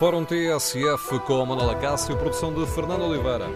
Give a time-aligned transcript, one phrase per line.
[0.00, 3.48] Fórum TSF com Manuela Cássio, produção de Fernando Oliveira.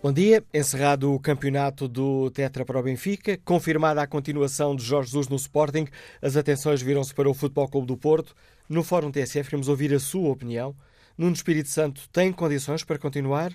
[0.00, 0.44] Bom dia.
[0.54, 5.34] Encerrado o campeonato do Tetra para o Benfica, confirmada a continuação de Jorge Jesus no
[5.34, 5.88] Sporting,
[6.22, 8.32] as atenções viram-se para o Futebol Clube do Porto.
[8.68, 10.72] No Fórum TSF queremos ouvir a sua opinião.
[11.18, 13.52] Nuno Espírito Santo tem condições para continuar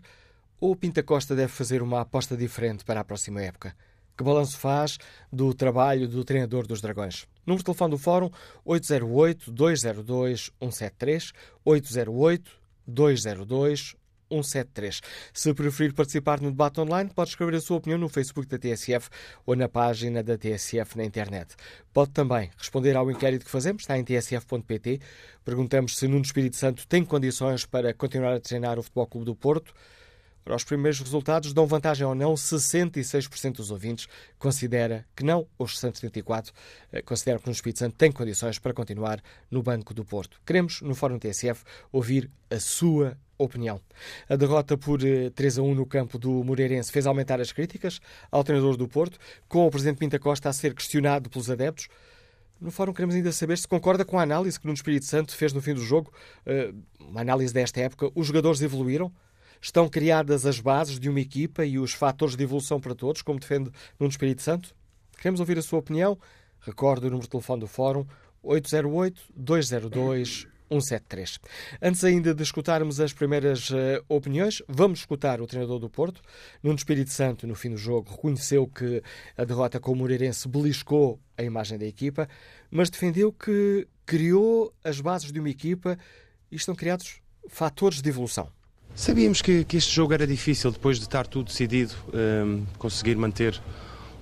[0.60, 3.74] ou Pinta Costa deve fazer uma aposta diferente para a próxima época?
[4.18, 4.98] Que balanço faz
[5.32, 7.26] do trabalho do treinador dos Dragões?
[7.46, 8.30] Número de telefone do Fórum
[8.68, 11.32] 808-202-173,
[11.66, 13.96] 808-202-173.
[14.42, 15.02] 173.
[15.34, 19.10] Se preferir participar no debate online, pode escrever a sua opinião no Facebook da TSF
[19.46, 21.56] ou na página da TSF na internet.
[21.94, 25.00] Pode também responder ao inquérito que fazemos, está em tsf.pt.
[25.46, 29.36] Perguntamos se Nuno Espírito Santo tem condições para continuar a treinar o Futebol Clube do
[29.36, 29.74] Porto.
[30.44, 35.80] Para os primeiros resultados, dão vantagem ou não, 66% dos ouvintes considera que não, os
[35.80, 36.52] 634
[36.92, 40.42] eh, consideram que o Espírito Santo tem condições para continuar no Banco do Porto.
[40.46, 43.80] Queremos, no Fórum TSF, ouvir a sua opinião.
[44.30, 48.00] A derrota por 3 eh, a 1 no campo do Moreirense fez aumentar as críticas
[48.32, 51.88] ao treinador do Porto, com o presidente Pinta Costa a ser questionado pelos adeptos.
[52.60, 55.52] No fórum queremos ainda saber se concorda com a análise que Nuno Espírito Santo fez
[55.52, 56.12] no fim do jogo,
[56.46, 58.10] eh, uma análise desta época.
[58.16, 59.12] Os jogadores evoluíram?
[59.62, 63.40] Estão criadas as bases de uma equipa e os fatores de evolução para todos, como
[63.40, 64.76] defende Nuno Espírito Santo?
[65.18, 66.18] Queremos ouvir a sua opinião.
[66.60, 68.06] Recorde o número de telefone do Fórum
[68.42, 70.48] 808 202
[70.82, 71.40] 173.
[71.82, 76.22] Antes ainda de escutarmos as primeiras uh, opiniões, vamos escutar o treinador do Porto.
[76.62, 79.02] Nuno Espírito Santo, no fim do jogo, reconheceu que
[79.38, 82.28] a derrota com o Moreirense beliscou a imagem da equipa,
[82.70, 85.98] mas defendeu que criou as bases de uma equipa
[86.52, 88.50] e estão criados fatores de evolução.
[88.96, 93.16] Sabíamos que, que, este jogo era difícil, depois de estar tudo decidido, um, ehm, conseguir
[93.16, 93.60] manter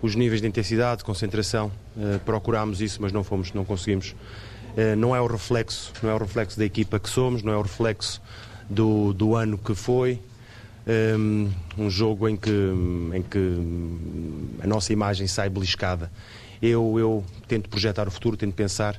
[0.01, 1.71] os níveis de intensidade, de concentração.
[1.95, 4.15] Uh, procurámos isso, mas não fomos, não conseguimos.
[4.71, 7.57] Uh, não é o reflexo, não é o reflexo da equipa que somos, não é
[7.57, 8.21] o reflexo
[8.69, 10.19] do, do ano que foi.
[10.87, 12.49] Um, ehm, um jogo em que,
[13.13, 13.57] em que
[14.63, 16.11] a nossa imagem sai beliscada.
[16.61, 18.95] Eu, eu tento projetar o futuro, tento pensar,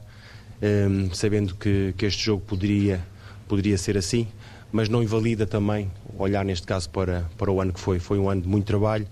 [0.63, 3.01] um, ehm, sabendo que, que este jogo poderia,
[3.49, 4.29] poderia ser assim
[4.73, 7.99] mas não invalida também olhar neste caso para, para o ano que foi.
[7.99, 9.07] Foi um ano de muito trabalho,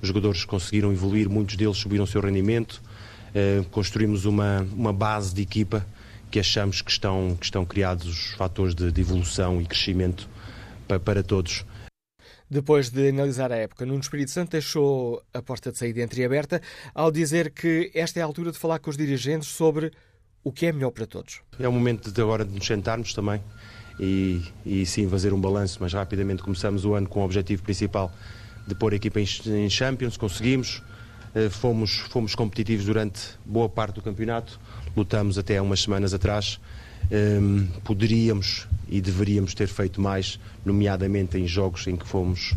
[0.00, 2.82] os jogadores conseguiram evoluir, muitos deles subiram o seu rendimento,
[3.34, 5.84] eh, construímos uma, uma base de equipa
[6.30, 10.28] que achamos que estão, que estão criados os fatores de, de evolução e crescimento
[10.86, 11.64] para, para todos.
[12.48, 16.62] Depois de analisar a época, Nuno Espírito Santo deixou a porta de saída entreaberta
[16.94, 19.92] ao dizer que esta é a altura de falar com os dirigentes sobre
[20.44, 21.40] o que é melhor para todos.
[21.58, 23.42] É o momento de agora de nos sentarmos também
[23.98, 28.12] e, e sim fazer um balanço, mas rapidamente começamos o ano com o objetivo principal
[28.64, 30.82] de pôr a equipa em, Champions, conseguimos,
[31.50, 34.58] fomos, fomos competitivos durante boa parte do campeonato,
[34.96, 36.58] lutamos até há umas semanas atrás,
[37.10, 42.54] um, poderíamos e deveríamos ter feito mais, nomeadamente em jogos em que fomos,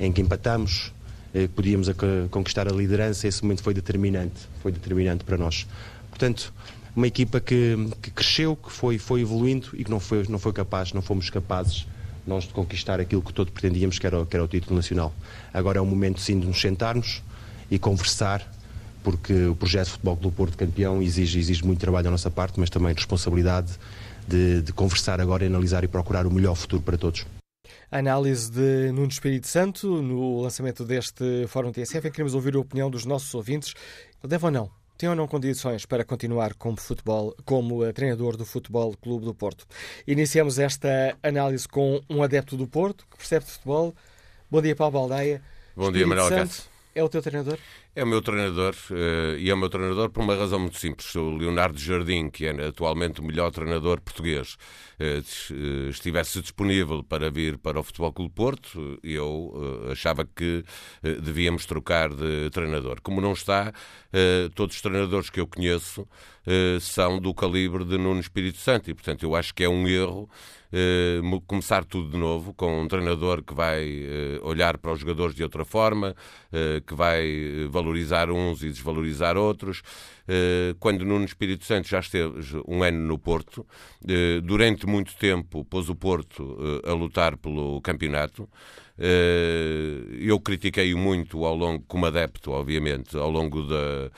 [0.00, 0.92] em que empatamos,
[1.34, 1.88] eh, podíamos
[2.30, 5.66] conquistar a liderança, esse momento foi determinante, foi determinante para nós.
[6.08, 6.52] Portanto,
[6.94, 10.52] uma equipa que, que cresceu, que foi, foi evoluindo e que não foi, não foi
[10.52, 11.86] capaz, não fomos capazes
[12.26, 15.12] nós de conquistar aquilo que todos pretendíamos, que era, que era o título nacional.
[15.52, 17.22] Agora é o momento sim de nos sentarmos
[17.74, 18.46] e conversar,
[19.02, 22.58] porque o projeto de Futebol do Porto campeão exige, exige muito trabalho da nossa parte,
[22.58, 23.72] mas também responsabilidade
[24.26, 27.26] de, de conversar agora, analisar e procurar o melhor futuro para todos.
[27.90, 32.54] A análise de Nuno Espírito Santo no lançamento deste Fórum TSF, em que queremos ouvir
[32.56, 33.74] a opinião dos nossos ouvintes.
[34.22, 38.96] Deve ou não tem ou não condições para continuar como, futebol, como treinador do Futebol
[38.96, 39.66] Clube do Porto?
[40.06, 43.94] Iniciamos esta análise com um adepto do Porto que percebe de futebol.
[44.50, 45.42] Bom dia, Paulo Baldeia.
[45.76, 46.73] Bom dia, Manuel Cássio.
[46.94, 47.58] É o teu treinador?
[47.96, 51.12] É o meu treinador uh, e é o meu treinador por uma razão muito simples.
[51.16, 54.56] O Leonardo Jardim, que é atualmente o melhor treinador português,
[55.00, 60.64] uh, estivesse disponível para vir para o Futebol Clube Porto, eu achava que
[61.02, 63.00] devíamos trocar de treinador.
[63.02, 63.72] Como não está,
[64.54, 66.06] todos os treinadores que eu conheço
[66.80, 70.28] são do calibre de Nuno Espírito Santo e, portanto, eu acho que é um erro
[70.74, 75.34] uh, começar tudo de novo, com um treinador que vai uh, olhar para os jogadores
[75.34, 76.14] de outra forma,
[76.52, 79.82] uh, que vai valorizar valorizar uns e desvalorizar outros.
[80.80, 83.66] Quando Nuno Espírito Santo já esteve um ano no Porto,
[84.42, 88.48] durante muito tempo pôs o Porto a lutar pelo campeonato.
[90.18, 94.10] Eu critiquei-o muito ao longo, como adepto, obviamente, ao longo da,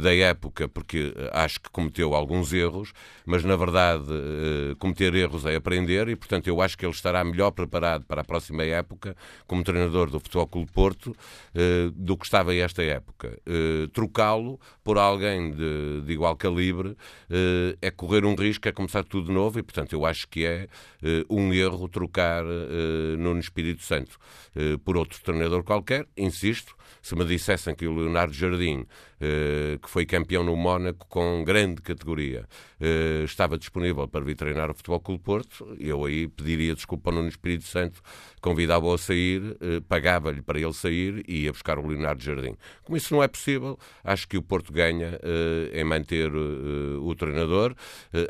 [0.00, 2.92] da época, porque acho que cometeu alguns erros,
[3.26, 4.06] mas na verdade
[4.78, 8.24] cometer erros é aprender e, portanto, eu acho que ele estará melhor preparado para a
[8.24, 9.16] próxima época
[9.46, 11.16] como treinador do Futebol Clube Porto
[11.94, 13.38] do que estava esta época.
[13.92, 16.96] Trocá-lo por alguém de, de igual calibre
[17.82, 20.68] é correr um risco, é começar tudo de novo e, portanto, eu acho que é
[21.28, 22.44] um erro trocar
[23.18, 24.18] no Espírito Santo
[24.84, 29.13] por outro treinador qualquer, insisto, se me dissessem que o Leonardo Jardim, eh,
[29.80, 32.46] que foi campeão no Mónaco com grande categoria,
[32.80, 37.16] eh, estava disponível para vir treinar o Futebol Clube Porto, eu aí pediria desculpa ao
[37.16, 38.00] Nuno Espírito Santo,
[38.40, 42.56] convidava-o a sair, eh, pagava-lhe para ele sair e ia buscar o Leonardo Jardim.
[42.82, 45.18] Como isso não é possível, acho que o Porto ganha
[45.72, 47.74] em manter o treinador.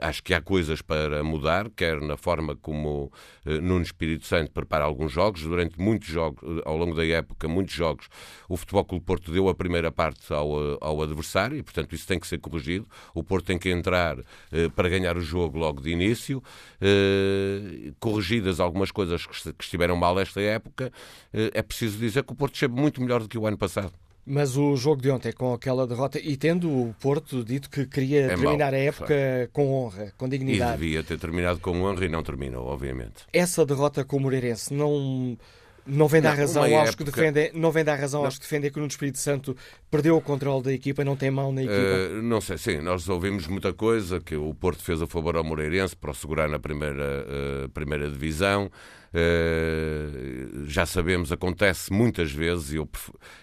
[0.01, 3.13] Acho que há coisas para mudar, quer na forma como
[3.45, 5.43] Nuno Espírito Santo prepara alguns jogos.
[5.43, 8.09] Durante muitos jogos, ao longo da época, muitos jogos,
[8.49, 12.19] o Futebol Clube Porto deu a primeira parte ao, ao adversário e, portanto, isso tem
[12.19, 12.87] que ser corrigido.
[13.15, 14.19] O Porto tem que entrar
[14.53, 16.43] eh, para ganhar o jogo logo de início.
[16.81, 20.93] Eh, corrigidas algumas coisas que, que, estiveram mal esta época,
[21.33, 23.93] eh, é preciso dizer que o Porto esteve muito melhor do que o ano passado.
[24.27, 28.23] Mas o jogo de ontem, com aquela derrota, e tendo o Porto dito que queria
[28.23, 30.77] é terminar mal, a época com honra, com dignidade.
[30.77, 33.25] E devia ter terminado com honra e não terminou, obviamente.
[33.33, 35.37] Essa derrota com o Moreirense não
[35.87, 36.97] não vem dar razão aos época...
[36.97, 38.27] que defendem, não vem dar razão não.
[38.27, 39.57] aos que defendem que o Nuno Espírito Santo
[39.91, 41.77] perdeu o controle da equipa, não tem mão na equipa.
[41.77, 45.45] Uh, não sei, sim, nós ouvimos muita coisa que o Porto fez a favor ao
[45.45, 47.27] Moreirense para o segurar na primeira,
[47.65, 48.71] uh, primeira divisão.
[49.15, 52.89] Uh, já sabemos, acontece muitas vezes, e eu,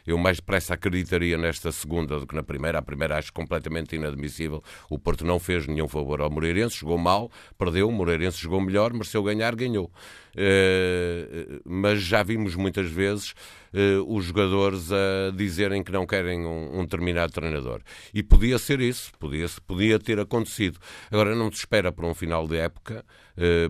[0.06, 2.80] eu mais depressa acreditaria nesta segunda do que na primeira.
[2.80, 4.62] A primeira acho completamente inadmissível.
[4.90, 8.92] O Porto não fez nenhum favor ao Moreirense, jogou mal, perdeu, o Moreirense jogou melhor,
[8.92, 9.90] mas se eu ganhar, ganhou.
[10.32, 13.34] Uh, mas já vimos muitas vezes
[13.74, 17.82] uh, os jogadores a dizerem que não querem um, um, determinado treinador.
[18.14, 20.80] E podia ser isso, podia, podia ter acontecido.
[21.12, 23.04] Agora, não se espera para um final de época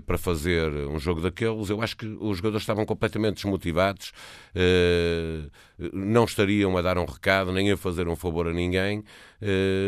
[0.05, 1.69] para fazer um jogo daqueles.
[1.69, 4.11] Eu acho que os jogadores estavam completamente desmotivados,
[5.93, 9.03] não estariam a dar um recado, nem a fazer um favor a ninguém.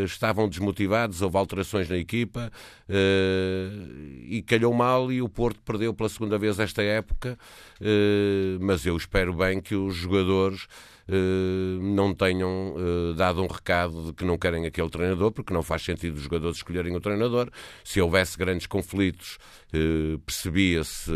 [0.04, 2.50] estavam desmotivados, houve alterações na equipa
[2.88, 7.38] e calhou mal e o Porto perdeu pela segunda vez esta época.
[8.60, 10.66] mas eu espero bem que os jogadores
[11.06, 15.62] eh, não tenham eh, dado um recado de que não querem aquele treinador, porque não
[15.62, 17.50] faz sentido os jogadores escolherem o treinador.
[17.82, 19.38] Se houvesse grandes conflitos,
[19.74, 21.10] eh, percebia-se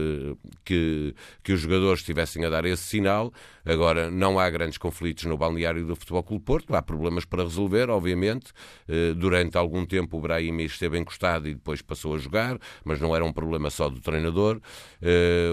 [0.64, 1.14] que,
[1.44, 3.32] que os jogadores estivessem a dar esse sinal.
[3.64, 7.90] Agora, não há grandes conflitos no balneário do Futebol Clube Porto, há problemas para resolver,
[7.90, 8.50] obviamente.
[9.18, 13.22] Durante algum tempo o Brahimi esteve encostado e depois passou a jogar, mas não era
[13.22, 14.58] um problema só do treinador.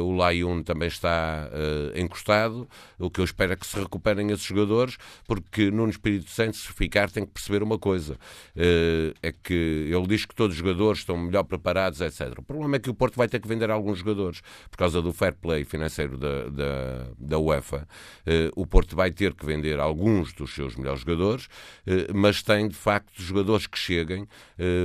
[0.01, 1.49] O Layun também está
[1.93, 2.69] encostado.
[2.97, 4.97] O que eu espero é que se recuperem esses jogadores,
[5.27, 8.17] porque Nuno Espírito Santo, se ficar, tem que perceber uma coisa:
[8.55, 12.39] eh, é que ele diz que todos os jogadores estão melhor preparados, etc.
[12.39, 15.13] O problema é que o Porto vai ter que vender alguns jogadores por causa do
[15.13, 17.87] fair play financeiro da, da, da UEFA.
[18.25, 21.47] Eh, o Porto vai ter que vender alguns dos seus melhores jogadores,
[21.85, 24.27] eh, mas tem de facto jogadores que cheguem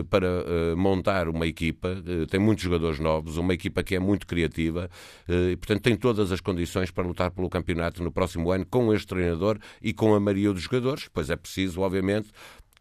[0.09, 0.45] para
[0.77, 1.97] montar uma equipa.
[2.29, 4.91] Tem muitos jogadores novos, uma equipa que é muito criativa
[5.29, 9.07] e, portanto, tem todas as condições para lutar pelo campeonato no próximo ano com este
[9.07, 11.09] treinador e com a maioria dos jogadores.
[11.13, 12.31] Pois é preciso, obviamente,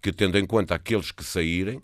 [0.01, 1.81] que tendo em conta aqueles que saírem,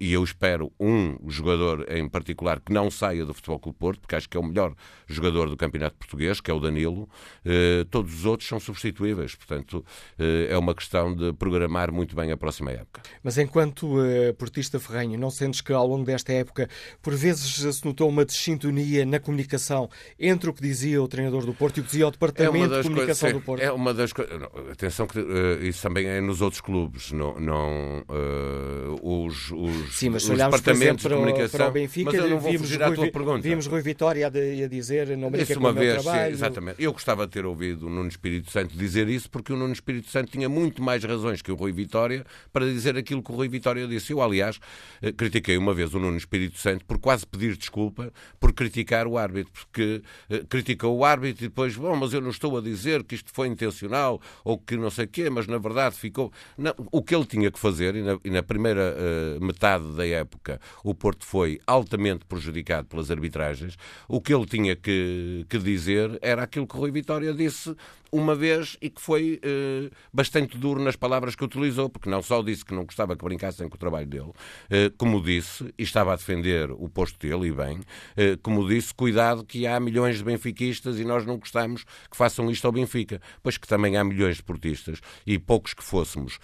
[0.00, 4.14] e eu espero um jogador em particular que não saia do Futebol Clube Porto, porque
[4.14, 4.74] acho que é o melhor
[5.06, 7.08] jogador do Campeonato Português, que é o Danilo.
[7.44, 9.84] Eh, todos os outros são substituíveis, portanto
[10.18, 13.02] eh, é uma questão de programar muito bem a próxima época.
[13.22, 16.68] Mas enquanto uh, portista ferrenho, não sentes que ao longo desta época,
[17.00, 21.54] por vezes se notou uma desintonia na comunicação entre o que dizia o treinador do
[21.54, 23.62] Porto e o que dizia o Departamento é de Comunicação coisas, do Porto?
[23.62, 24.42] É uma das coisas.
[24.70, 25.18] Atenção que
[25.62, 27.12] isso também é nos outros clubes.
[27.12, 31.58] Não, não uh, os, os os, Sim, mas os olharmos, departamentos exemplo, de comunicação.
[31.58, 33.42] Para o Benfica, mas eu não vou vimos, fugir à tua pergunta.
[33.42, 34.30] Vimos Rui Vitória a,
[34.68, 36.82] dizer não brinca isso uma vez, sim, exatamente.
[36.82, 40.10] Eu gostava de ter ouvido o Nuno Espírito Santo dizer isso, porque o Nuno Espírito
[40.10, 43.48] Santo tinha muito mais razões que o Rui Vitória para dizer aquilo que o Rui
[43.48, 44.12] Vitória disse.
[44.12, 44.58] Eu, aliás,
[45.00, 49.16] eh, critiquei uma vez o Nuno Espírito Santo por quase pedir desculpa por criticar o
[49.16, 53.02] árbitro, porque uh, criticou o árbitro e depois, bom, mas eu não estou a dizer
[53.04, 56.32] que isto foi intencional ou que não sei o quê, mas na verdade ficou.
[56.56, 59.92] Não, o que ele tinha que fazer, e na, e na primeira uh, metade metade
[59.94, 63.78] da época, o Porto foi altamente prejudicado pelas arbitragens.
[64.08, 67.76] O que ele tinha que, que dizer era aquilo que o Rui Vitória disse
[68.12, 72.42] uma vez e que foi eh, bastante duro nas palavras que utilizou, porque não só
[72.42, 74.32] disse que não gostava que brincassem com o trabalho dele,
[74.68, 77.80] eh, como disse, e estava a defender o posto dele, e bem,
[78.14, 82.50] eh, como disse, cuidado que há milhões de benfiquistas e nós não gostamos que façam
[82.50, 86.38] isto ao Benfica, pois que também há milhões de portistas e poucos que fôssemos,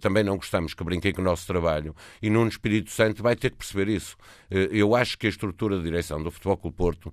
[0.00, 3.50] também não gostamos que brinquem com o nosso trabalho, e Nuno Espírito Santo vai ter
[3.50, 4.16] que perceber isso.
[4.50, 7.12] eu acho que a estrutura de direção do Futebol Clube Porto,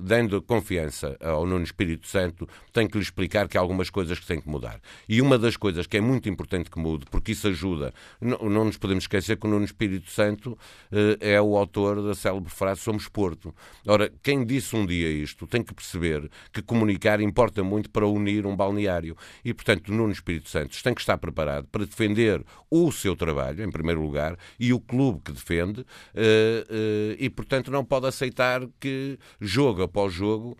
[0.00, 4.26] dando confiança ao Nuno Espírito Santo, tem que lhe explicar que há algumas coisas que
[4.26, 4.80] têm que mudar.
[5.08, 8.64] E uma das coisas que é muito importante que mude, porque isso ajuda, não, não
[8.64, 10.58] nos podemos esquecer que o Nuno Espírito Santo
[10.92, 13.54] eh, é o autor da célebre frase Somos Porto.
[13.86, 18.46] Ora, quem disse um dia isto tem que perceber que comunicar importa muito para unir
[18.46, 19.16] um balneário.
[19.44, 23.70] E, portanto, Nuno Espírito Santo tem que estar preparado para defender o seu trabalho, em
[23.70, 29.18] primeiro lugar, e o clube que defende, eh, eh, e, portanto, não pode aceitar que,
[29.40, 30.56] jogo após jogo,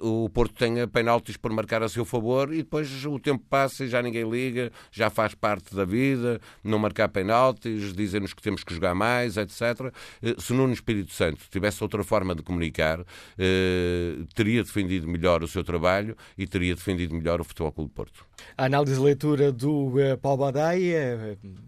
[0.00, 3.88] o Porto tenha penaltis por marcar a seu favor e depois o tempo passa e
[3.88, 8.74] já ninguém liga, já faz parte da vida, não marcar penaltis, dizem-nos que temos que
[8.74, 9.92] jogar mais, etc.
[10.22, 13.00] Eh, se Nuno Espírito Santo tivesse outra forma de comunicar,
[13.38, 18.26] eh, teria defendido melhor o seu trabalho e teria defendido melhor o Futebol Clube Porto.
[18.56, 20.92] A análise e leitura do eh, Paulo Badai,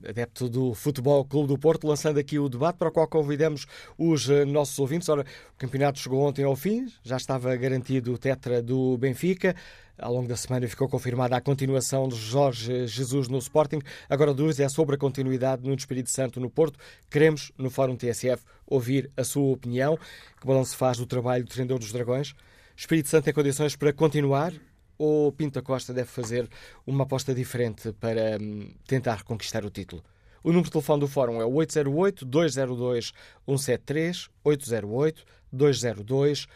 [0.09, 3.67] adepto do Futebol Clube do Porto, lançando aqui o debate para o qual convidamos
[3.97, 5.09] os nossos ouvintes.
[5.09, 9.55] Ora, o campeonato chegou ontem ao fim, já estava garantido o tetra do Benfica.
[9.99, 13.81] Ao longo da semana ficou confirmada a continuação de Jorge Jesus no Sporting.
[14.09, 16.79] Agora a dúvida é sobre a continuidade no Espírito Santo no Porto.
[17.11, 19.99] Queremos, no Fórum TSF, ouvir a sua opinião.
[20.41, 22.35] Que balanço faz do trabalho do treinador dos Dragões?
[22.75, 24.55] Espírito Santo tem condições para continuar
[24.97, 26.49] ou Pinta Costa deve fazer
[26.87, 30.03] uma aposta diferente para hum, tentar conquistar o título?
[30.43, 35.25] O número de telefone do Fórum é 808-202-173, 808-202-173.
[35.55, 36.49] 173.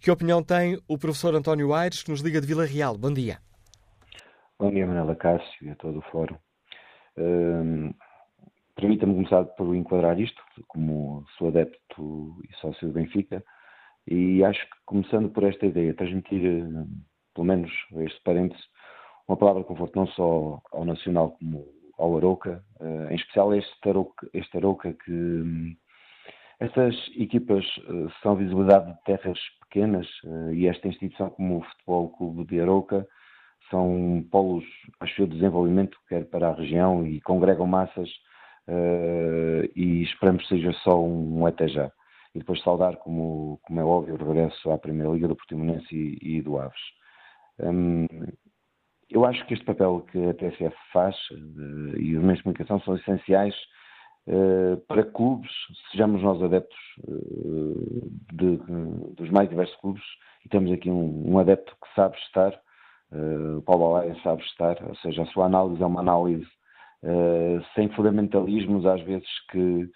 [0.00, 2.96] Que opinião tem o professor António Aires, que nos liga de Vila Real?
[2.96, 3.38] Bom dia.
[4.58, 6.36] Bom dia, Manela Cássio e a todo o fórum.
[7.18, 7.92] Hum,
[8.76, 13.44] Permita-me começar por enquadrar isto, como sou adepto e sócio do Benfica,
[14.06, 16.88] e acho que começando por esta ideia, transmitir, hum,
[17.34, 18.64] pelo menos este parênteses,
[19.28, 21.66] uma palavra de conforto não só ao Nacional como
[21.98, 25.76] ao Aroca, hum, em especial este Aroca, este Aroca que
[26.64, 31.62] hum, estas equipas uh, são visibilidade de terras pequenas uh, e esta instituição, como o
[31.62, 33.06] Futebol Clube de Arouca,
[33.70, 34.64] são polos,
[35.00, 38.08] acho eu, de desenvolvimento, quer para a região e congregam massas
[38.68, 41.90] uh, e esperamos que seja só um, até já.
[42.34, 46.38] E depois saudar, como, como é óbvio, o regresso à Primeira Liga do Portimonense e,
[46.38, 46.80] e do Aves.
[47.60, 48.06] Um,
[49.08, 51.16] eu acho que este papel que a TSF faz
[51.98, 53.83] e os meios de comunicação são essenciais eh,
[54.88, 55.50] para clubes,
[55.90, 60.02] sejamos nós adeptos uh, de, de, dos mais diversos clubes,
[60.44, 62.52] e temos aqui um, um adepto que sabe estar,
[63.12, 66.46] uh, o Paulo Alaia sabe estar, ou seja, a sua análise é uma análise
[67.74, 69.90] sem fundamentalismos, às vezes que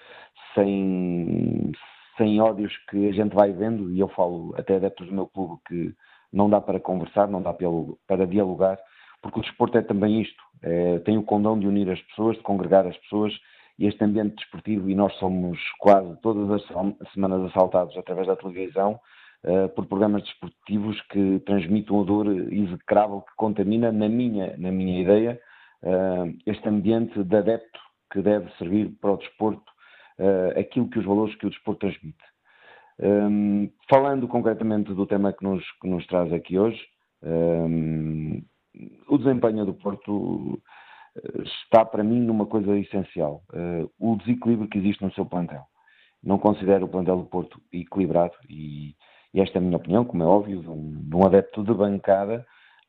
[0.55, 1.73] sem,
[2.19, 5.59] sem ódios que a gente vai vendo, e eu falo até adeptos do meu clube
[5.67, 5.95] que
[6.31, 7.57] não dá para conversar, não dá
[8.07, 8.79] para dialogar,
[9.23, 12.43] porque o desporto é também isto, é, tem o condão de unir as pessoas, de
[12.43, 13.33] congregar as pessoas
[13.87, 18.99] este ambiente desportivo, e nós somos quase todas as semanas assaltados através da televisão
[19.45, 25.01] uh, por programas desportivos que transmitem um odor execrável que contamina, na minha, na minha
[25.01, 25.41] ideia,
[25.83, 27.79] uh, este ambiente de adepto
[28.13, 29.71] que deve servir para o desporto
[30.19, 32.25] uh, aquilo que os valores que o desporto transmite.
[33.01, 36.81] Um, falando concretamente do tema que nos, que nos traz aqui hoje,
[37.23, 38.43] um,
[39.09, 40.61] o desempenho do Porto
[41.45, 45.63] está para mim numa coisa essencial: uh, o desequilíbrio que existe no seu plantel.
[46.23, 48.95] Não considero o plantel do Porto equilibrado e,
[49.33, 51.73] e esta é a minha opinião, como é óbvio, de um, de um adepto de
[51.73, 52.45] bancada,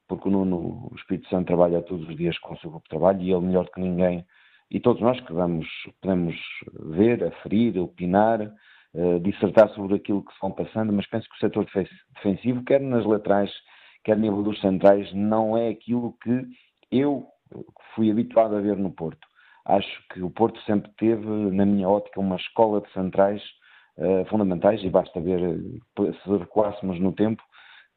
[0.07, 2.89] porque o Nuno o Espírito Santo trabalha todos os dias com o seu grupo de
[2.89, 4.25] trabalho e ele melhor do que ninguém,
[4.71, 5.67] e todos nós que vamos,
[6.01, 6.36] podemos
[6.91, 11.39] ver, aferir, opinar, uh, dissertar sobre aquilo que se vão passando, mas penso que o
[11.39, 11.67] setor
[12.15, 13.51] defensivo, quer nas laterais,
[14.03, 16.45] quer no nível dos centrais, não é aquilo que
[16.91, 17.27] eu
[17.95, 19.27] fui habituado a ver no Porto.
[19.65, 23.41] Acho que o Porto sempre teve, na minha ótica, uma escola de centrais
[23.97, 27.43] uh, fundamentais, e basta ver, eh, se recuássemos no tempo,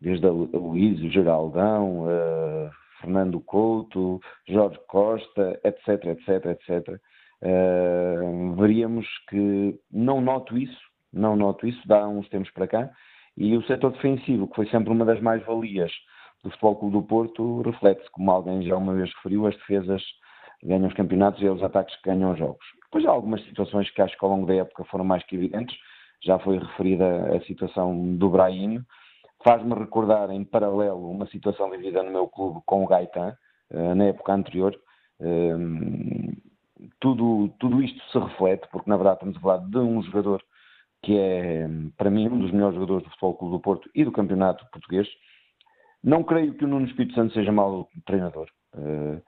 [0.01, 0.77] desde a o
[1.11, 7.01] Geraldão, uh, Fernando Couto, Jorge Costa, etc, etc, etc.
[7.43, 10.81] Uh, veríamos que não noto isso,
[11.13, 12.91] não noto isso, dá uns tempos para cá,
[13.37, 15.93] e o setor defensivo, que foi sempre uma das mais-valias
[16.43, 20.03] do Futebol Clube do Porto reflete-se, como alguém já uma vez referiu, as defesas
[20.63, 22.65] ganham os campeonatos e os ataques que ganham os jogos.
[22.85, 25.77] Depois há algumas situações que acho que ao longo da época foram mais que evidentes.
[26.25, 28.85] Já foi referida a situação do Brahim.
[29.43, 33.37] Faz-me recordar em paralelo uma situação vivida no meu clube com o Gaetan,
[33.71, 34.79] eh, na época anterior.
[35.21, 36.37] Ehm,
[37.01, 40.43] tudo, tudo isto se reflete, porque na verdade estamos a falar de um jogador
[41.03, 44.13] que é, para mim, um dos melhores jogadores do Futebol Clube do Porto e do
[44.13, 45.09] Campeonato Português.
[46.03, 48.49] Não creio que o Nuno Espírito Santo seja mau treinador.
[48.77, 49.23] Eh,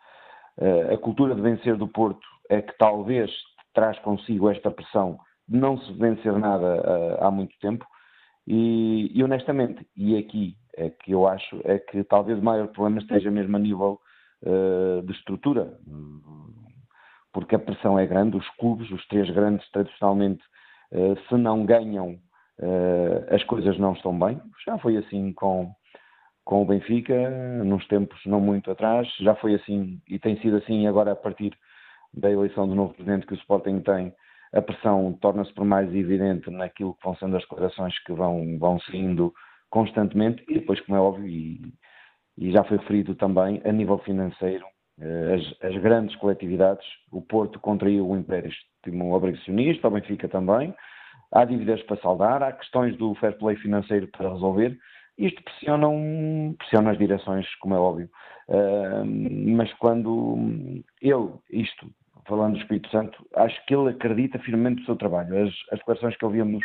[0.58, 3.30] eh, a cultura de vencer do Porto é que talvez
[3.72, 7.86] traz consigo esta pressão de não se vencer nada há muito tempo.
[8.46, 12.98] E, e, honestamente, e aqui é que eu acho, é que talvez o maior problema
[12.98, 14.00] esteja mesmo a nível
[14.42, 15.78] uh, de estrutura,
[17.32, 20.42] porque a pressão é grande, os clubes, os três grandes, tradicionalmente,
[20.92, 22.18] uh, se não ganham,
[22.58, 24.40] uh, as coisas não estão bem.
[24.66, 25.72] Já foi assim com,
[26.44, 27.30] com o Benfica,
[27.64, 31.56] nos tempos não muito atrás, já foi assim e tem sido assim agora a partir
[32.12, 34.12] da eleição do novo presidente que o Sporting tem
[34.54, 38.78] a pressão torna-se por mais evidente naquilo que vão sendo as declarações que vão, vão
[38.80, 39.34] saindo
[39.68, 40.44] constantemente.
[40.48, 41.60] E depois, como é óbvio, e,
[42.38, 44.64] e já foi referido também, a nível financeiro,
[45.00, 50.72] eh, as, as, grandes coletividades, o Porto contraiu o empréstimo obrigacionista, o Benfica também,
[51.32, 54.78] há dívidas para saldar, há questões do fair play financeiro para resolver,
[55.18, 55.86] isto pressiona,
[56.58, 58.08] pressiona as direções, como é óbvio.
[58.48, 59.04] Uh,
[59.56, 61.90] mas quando ele, isto,
[62.26, 65.46] falando do Espírito Santo, acho que ele acredita firmemente no seu trabalho.
[65.46, 66.64] As, as declarações que ouvimos,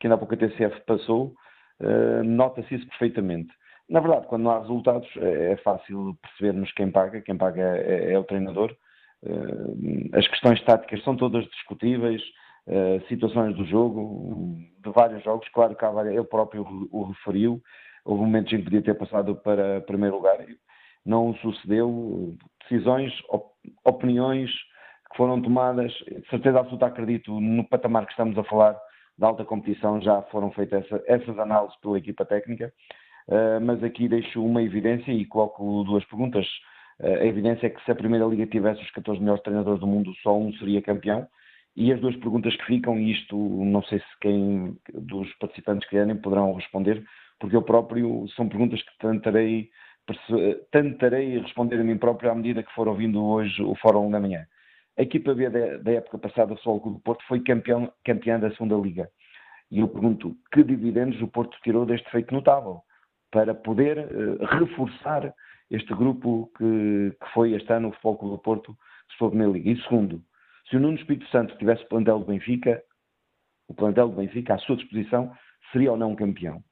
[0.00, 1.34] que ainda há pouco a TCF passou,
[1.80, 3.52] uh, nota-se isso perfeitamente.
[3.88, 7.20] Na verdade, quando não há resultados, é, é fácil percebermos quem paga.
[7.20, 8.74] Quem paga é, é o treinador.
[9.22, 12.22] Uh, as questões táticas são todas discutíveis.
[12.66, 17.62] Uh, situações do jogo, de vários jogos, claro que há várias, ele próprio o referiu.
[18.04, 20.38] Houve momentos em que podia ter passado para primeiro lugar,
[21.04, 22.36] não sucedeu.
[22.62, 23.46] Decisões, op,
[23.84, 24.50] opiniões,
[25.10, 28.76] que foram tomadas, de certeza absoluta acredito, no patamar que estamos a falar
[29.18, 32.72] da alta competição, já foram feitas essa, essas análises pela equipa técnica,
[33.28, 36.46] uh, mas aqui deixo uma evidência e coloco duas perguntas.
[36.98, 39.86] Uh, a evidência é que se a Primeira Liga tivesse os 14 melhores treinadores do
[39.86, 41.26] mundo, só um seria campeão.
[41.76, 46.16] E as duas perguntas que ficam, e isto não sei se quem dos participantes querem
[46.16, 47.04] poderão responder,
[47.44, 49.68] porque eu próprio são perguntas que tentarei,
[50.72, 54.46] tentarei responder a mim próprio à medida que for ouvindo hoje o Fórum da Manhã.
[54.96, 58.76] A equipa B da, época passada, o Clube do Porto, foi campeão, campeã da segunda
[58.76, 59.10] Liga.
[59.70, 62.80] E eu pergunto, que dividendos o Porto tirou deste feito notável
[63.30, 65.34] para poder uh, reforçar
[65.70, 68.74] este grupo que, que, foi este ano o Futebol do Porto,
[69.10, 69.68] se Primeira Liga?
[69.68, 70.22] E segundo,
[70.70, 72.82] se o Nuno Espírito Santo tivesse o plantel do Benfica,
[73.68, 75.30] o plantel do Benfica à sua disposição,
[75.72, 76.64] seria ou não campeão?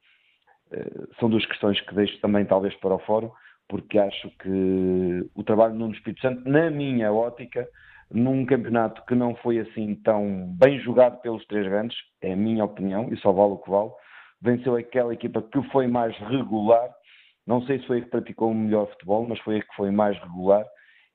[0.72, 3.30] Uh, são duas questões que deixo também talvez para o fórum,
[3.68, 7.66] porque acho que o trabalho do Nuno Espírito Santo, na minha ótica,
[8.10, 12.64] num campeonato que não foi assim tão bem jogado pelos três grandes, é a minha
[12.64, 13.90] opinião, e só vale o que vale,
[14.40, 16.90] venceu aquela equipa que foi mais regular,
[17.46, 19.90] não sei se foi a que praticou o melhor futebol, mas foi a que foi
[19.90, 20.64] mais regular,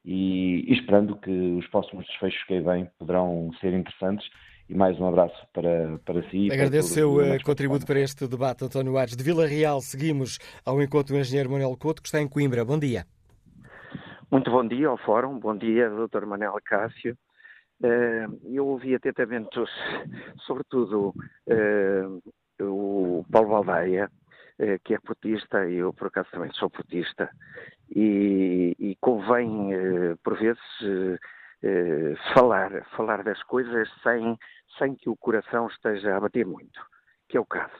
[0.03, 4.27] e, e esperando que os próximos desfechos que aí vêm poderão ser interessantes,
[4.69, 6.51] e mais um abraço para, para si.
[6.51, 9.15] Agradeço o seu eh, contributo para este debate, António Aires.
[9.15, 12.65] De Vila Real, seguimos ao encontro do engenheiro Manuel Couto, que está em Coimbra.
[12.65, 13.05] Bom dia.
[14.29, 16.25] Muito bom dia ao Fórum, bom dia, Dr.
[16.25, 17.17] Manuel Cássio.
[17.81, 19.57] Eh, eu ouvi atentamente,
[20.45, 21.13] sobretudo,
[21.47, 22.03] eh,
[22.61, 24.09] o Paulo Baldaia,
[24.59, 27.29] eh, que é portista, e eu por acaso também sou portista,
[27.95, 29.69] e, e convém,
[30.23, 30.59] por vezes,
[32.33, 34.37] falar, falar das coisas sem,
[34.77, 36.79] sem que o coração esteja a bater muito,
[37.27, 37.75] que é o caso.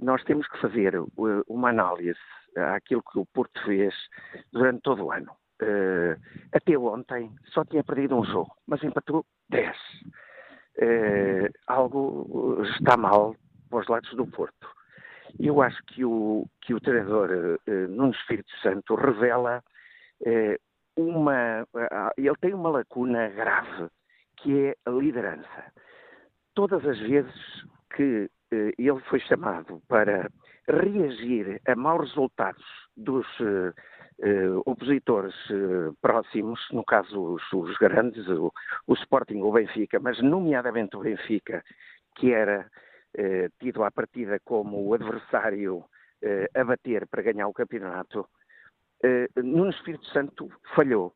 [0.00, 0.94] Nós temos que fazer
[1.48, 2.20] uma análise
[2.56, 3.94] àquilo que o Porto fez
[4.52, 6.20] durante todo o ano uh,
[6.52, 9.68] até ontem só tinha perdido um jogo, mas empatou 10.
[9.68, 9.74] Uh,
[10.78, 13.36] eh, algo está mal
[13.68, 14.68] para os lados do Porto.
[15.38, 19.62] Eu acho que o, que o treinador Nuno Espírito Santo revela
[20.96, 21.62] uma.
[21.74, 23.88] Uh, ele tem uma lacuna grave,
[24.36, 25.72] que é a liderança.
[26.54, 27.34] Todas as vezes
[27.94, 30.30] que ele foi chamado para
[30.68, 32.64] reagir a maus resultados
[32.96, 38.52] dos uh, opositores uh, próximos, no caso os, os grandes, o,
[38.86, 41.64] o, Sporting ou o Benfica, mas nomeadamente o Benfica,
[42.16, 42.66] que era
[43.18, 45.84] uh, tido à partida como o adversário
[46.54, 48.28] a bater para ganhar o campeonato,
[49.04, 51.14] uh, Nuno Espírito Santo falhou.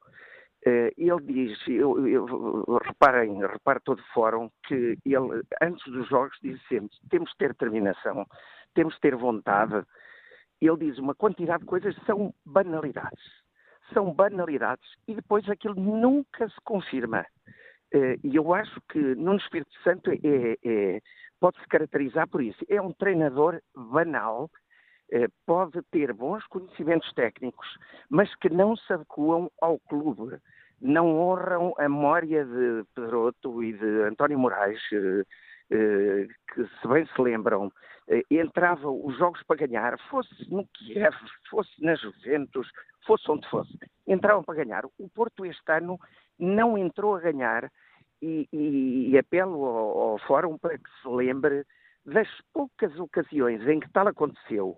[0.64, 6.60] ele diz, eu, eu, reparem, repare todo o fórum, que ele, antes dos jogos, diz
[6.68, 8.26] sempre, temos que ter determinação,
[8.74, 9.84] temos que ter vontade,
[10.60, 13.44] ele diz uma quantidade de coisas que são banalidades.
[13.92, 17.24] são banalidades e depois aquilo nunca se confirma.
[17.92, 20.18] Eh, e eu acho que Nuno Espírito Santo é,
[20.64, 21.00] é,
[21.40, 22.64] pode-se caracterizar por isso.
[22.68, 24.50] É um treinador banal,
[25.46, 27.66] pode ter bons conhecimentos técnicos,
[28.10, 30.38] mas que não se adequam ao clube.
[30.80, 37.20] Não honram a memória de Pedroto e de António Moraes, eh, que se bem se
[37.20, 37.72] lembram,
[38.30, 41.14] entravam os jogos para ganhar, fosse no Kiev,
[41.50, 42.70] fosse na Juventus,
[43.06, 44.84] fosse onde fosse, entravam para ganhar.
[44.98, 45.98] O Porto este ano
[46.38, 47.70] não entrou a ganhar
[48.22, 51.64] e, e, e apelo ao, ao, Fórum para que se lembre
[52.04, 54.76] das poucas ocasiões em que tal aconteceu,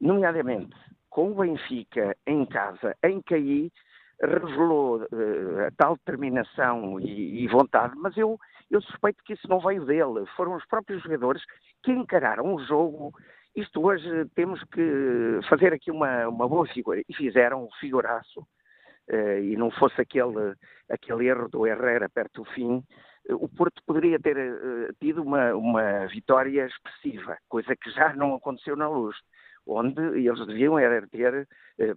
[0.00, 0.74] nomeadamente
[1.10, 3.72] com o Benfica em casa, em que aí
[4.20, 8.38] revelou uh, tal determinação e, e, vontade, mas eu,
[8.70, 10.26] eu suspeito que isso não veio dele.
[10.36, 11.42] Foram os próprios jogadores
[11.82, 13.12] que encararam o jogo.
[13.54, 17.02] Isto hoje temos que fazer aqui uma, uma boa figura.
[17.08, 18.40] E fizeram um figuraço
[19.10, 20.54] uh, e não fosse aquele,
[20.90, 22.82] aquele erro do Herrera perto do fim,
[23.30, 28.34] uh, o Porto poderia ter uh, tido uma, uma vitória expressiva, coisa que já não
[28.34, 29.16] aconteceu na luz,
[29.66, 31.48] onde eles deviam era ter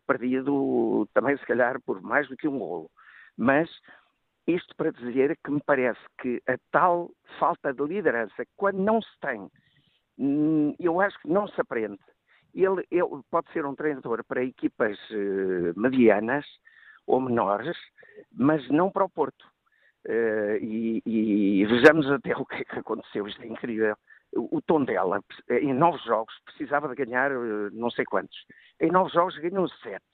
[0.08, 2.90] perdido também, se calhar, por mais do que um golo.
[3.38, 3.70] Mas
[4.48, 9.20] isto para dizer que me parece que a tal falta de liderança, quando não se
[9.22, 9.48] tem,
[10.18, 12.00] hum, eu acho que não se aprende.
[12.54, 14.98] Ele, ele pode ser um treinador para equipas
[15.76, 16.46] medianas,
[17.10, 17.76] ou menores,
[18.32, 19.44] mas não para o Porto.
[20.08, 23.96] Uh, e, e, vejamos até o que é que aconteceu, isto é incrível.
[24.36, 28.38] O, tom dela, em nove jogos, precisava de ganhar uh, não sei quantos.
[28.80, 30.06] Em nove jogos ganhou sete.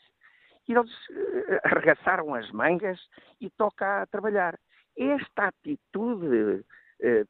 [0.67, 2.99] E eles uh, arregaçaram as mangas
[3.41, 4.57] e toca a trabalhar.
[4.97, 6.63] Esta atitude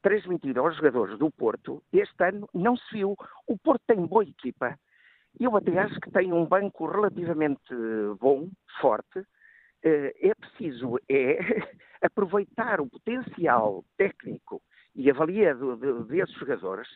[0.00, 3.16] transmitida aos jogadores do Porto, este ano não se viu.
[3.48, 4.78] O Porto tem boa equipa.
[5.40, 7.74] Eu até acho que tem um banco relativamente
[8.20, 8.48] bom,
[8.80, 9.26] forte,
[9.86, 11.38] eh, é preciso é
[12.02, 14.60] aproveitar o potencial técnico
[14.96, 16.88] e avaliado desses jogadores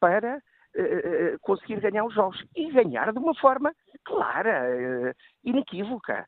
[0.00, 3.72] para uh, conseguir ganhar os jogos e ganhar de uma forma
[4.04, 6.26] clara, inequívoca.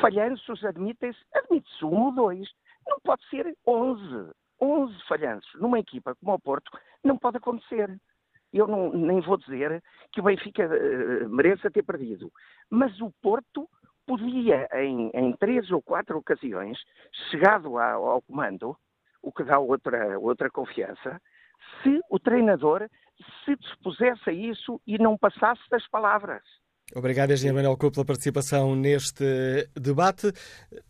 [0.00, 2.48] Falhanços admitem-se, admite-se um ou dois,
[2.86, 4.32] não pode ser onze.
[4.60, 6.70] Onze falhanços numa equipa como o Porto
[7.02, 7.96] não pode acontecer.
[8.52, 10.68] Eu não, nem vou dizer que o Benfica
[11.28, 12.30] mereça ter perdido,
[12.70, 13.68] mas o Porto
[14.06, 16.78] podia, em, em três ou quatro ocasiões,
[17.30, 18.76] chegado ao, ao comando,
[19.22, 21.20] o que dá outra, outra confiança,
[21.82, 22.88] se o treinador
[23.44, 26.42] se dispusesse a isso e não passasse das palavras.
[26.94, 29.24] Obrigado, Engenheiro Manuel Couto, pela participação neste
[29.74, 30.30] debate.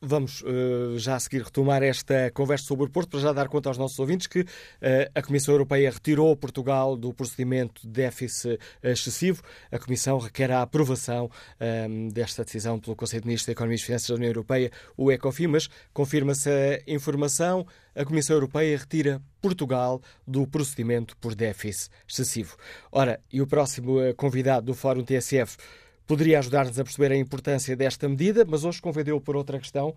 [0.00, 3.68] Vamos uh, já a seguir retomar esta conversa sobre o Porto, para já dar conta
[3.68, 4.46] aos nossos ouvintes que uh,
[5.14, 9.42] a Comissão Europeia retirou Portugal do procedimento de déficit excessivo.
[9.70, 11.26] A Comissão requer a aprovação
[11.60, 14.72] um, ehm, desta decisão pelo Conselho de Ministros da Economia e Finanças da União Europeia,
[14.96, 21.90] o ECOFIN, mas confirma-se a informação, a Comissão Europeia retira Portugal do procedimento por déficit
[22.08, 22.56] excessivo.
[22.90, 25.56] Ora, e o próximo eh, convidado do Fórum TSF
[26.06, 29.94] poderia ajudar-nos a perceber a importância desta medida, mas hoje convidou por outra questão.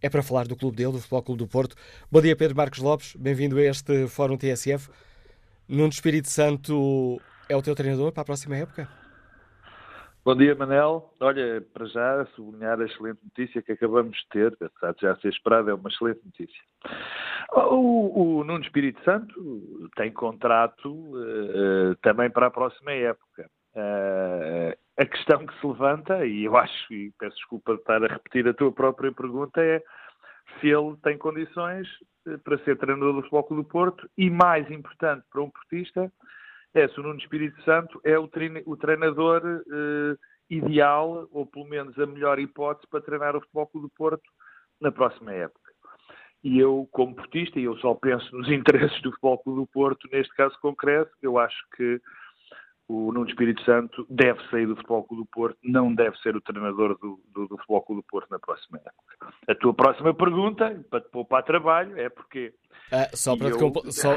[0.00, 1.76] É para falar do clube dele, do Futebol Clube do Porto.
[2.10, 3.14] Bom dia, Pedro Marcos Lopes.
[3.16, 4.88] Bem-vindo a este Fórum TSF.
[5.66, 9.03] Nuno Espírito Santo é o teu treinador para a próxima época?
[10.24, 11.14] Bom dia, Manel.
[11.20, 15.28] Olha, para já, sublinhar a excelente notícia que acabamos de ter, apesar de já ser
[15.28, 16.62] esperado, é uma excelente notícia.
[17.52, 23.50] O, o Nuno Espírito Santo tem contrato uh, também para a próxima época.
[23.74, 28.08] Uh, a questão que se levanta, e eu acho, e peço desculpa de estar a
[28.08, 29.82] repetir a tua própria pergunta, é
[30.58, 31.86] se ele tem condições
[32.42, 36.10] para ser treinador do Futebol do Porto e, mais importante para um portista,
[36.74, 38.28] é se o Nuno Espírito Santo é o,
[38.76, 40.16] treinador eh,
[40.50, 44.28] ideal, ou pelo menos a melhor hipótese para treinar o Futebol do Porto
[44.80, 45.72] na próxima época.
[46.42, 50.34] E eu, como portista, e eu só penso nos interesses do Futebol do Porto, neste
[50.34, 52.00] caso concreto, eu acho que
[52.86, 56.40] o Nuno Espírito Santo deve sair do Futebol Clube do Porto, não deve ser o
[56.40, 59.34] treinador do, do, do Futebol Clube do Porto na próxima época.
[59.48, 62.52] A tua próxima pergunta, para te poupar trabalho, é porque...
[62.92, 63.52] Ah, só para eu...
[63.52, 63.76] te comp...
[63.90, 64.14] só...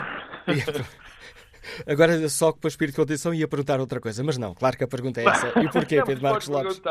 [1.88, 4.78] Agora, só que para o espírito de condição ia perguntar outra coisa, mas não, claro
[4.78, 5.60] que a pergunta é essa.
[5.60, 6.82] E porquê, Pedro Marcos Lopes?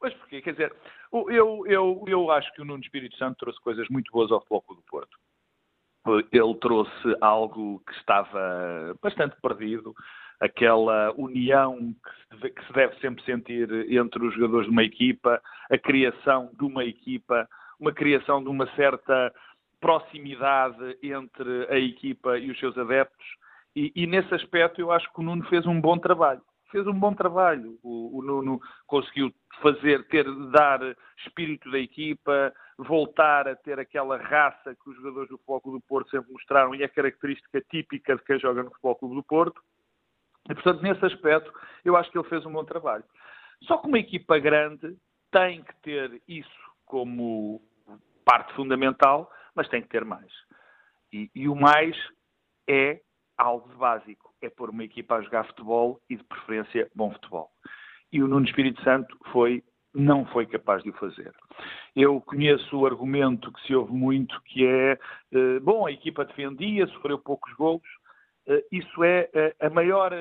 [0.00, 0.40] Mas porquê?
[0.40, 0.72] Quer dizer,
[1.12, 4.76] eu, eu, eu acho que o Nuno Espírito Santo trouxe coisas muito boas ao Futebol
[4.76, 5.18] do Porto.
[6.32, 9.94] Ele trouxe algo que estava bastante perdido,
[10.40, 11.94] aquela união
[12.30, 16.84] que se deve sempre sentir entre os jogadores de uma equipa, a criação de uma
[16.84, 19.32] equipa, uma criação de uma certa
[19.80, 23.26] proximidade entre a equipa e os seus adeptos.
[23.78, 26.42] E, e, nesse aspecto eu acho que o Nuno fez um bom trabalho.
[26.72, 27.78] fez um bom trabalho.
[27.80, 30.80] O, o Nuno conseguiu fazer, ter, dar
[31.24, 35.86] espírito da equipa, voltar a ter aquela raça que os jogadores do Futebol Clube do
[35.86, 39.62] Porto sempre mostraram e é característica típica de quem joga no Futebol Clube do Porto.
[40.50, 41.52] E, portanto, nesse aspecto,
[41.84, 43.04] eu acho que ele fez um bom trabalho.
[43.62, 44.96] Só que uma equipa grande
[45.30, 47.62] tem que ter isso como
[48.24, 50.32] parte fundamental, mas tem que ter mais.
[51.12, 51.96] E, e o mais
[52.68, 53.00] é
[53.38, 57.50] algo de básico, é pôr uma equipa a jogar futebol e, de preferência, bom futebol.
[58.12, 59.62] E o Nuno Espírito Santo foi
[59.94, 61.32] não foi capaz de o fazer.
[61.96, 64.98] Eu conheço o argumento que se ouve muito, que é,
[65.32, 67.88] eh, bom, a equipa defendia, sofreu poucos golos,
[68.46, 70.12] eh, isso é eh, a maior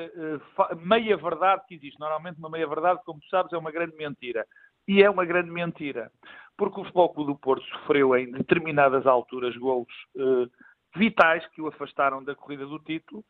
[0.77, 1.99] meia-verdade que existe.
[1.99, 4.45] Normalmente uma meia-verdade, como tu sabes, é uma grande mentira.
[4.87, 6.09] E é uma grande mentira,
[6.57, 9.93] porque o Futebol Clube do Porto sofreu em determinadas alturas golos
[10.97, 13.23] vitais que o afastaram da corrida do título,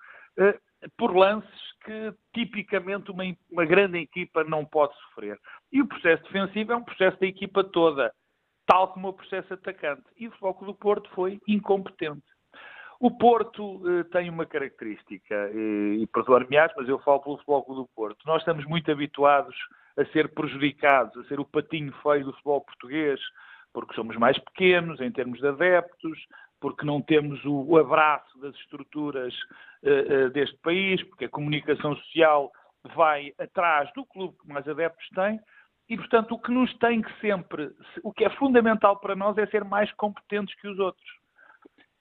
[0.97, 5.39] por lances que tipicamente uma, uma, grande equipa não pode sofrer.
[5.71, 8.13] E o processo defensivo é um processo da equipa toda,
[8.65, 10.03] tal como o processo atacante.
[10.15, 12.25] E o foco do Porto foi incompetente.
[12.99, 17.89] O Porto eh, tem uma característica, e, e perdoar-me mas eu falo pelo futebol do
[17.95, 18.17] Porto.
[18.25, 19.56] Nós estamos muito habituados
[19.97, 23.19] a ser prejudicados, a ser o patinho feio do futebol português,
[23.71, 26.19] porque somos mais pequenos em termos de adeptos,
[26.60, 29.34] porque não temos o, abraço das estruturas
[29.84, 32.52] uh, uh, deste país, porque a comunicação social
[32.96, 35.39] vai atrás do clube que mais adeptos tem,
[35.89, 37.72] e, portanto, o que nos tem que sempre,
[38.04, 41.08] o que é fundamental para nós é ser mais competentes que os outros.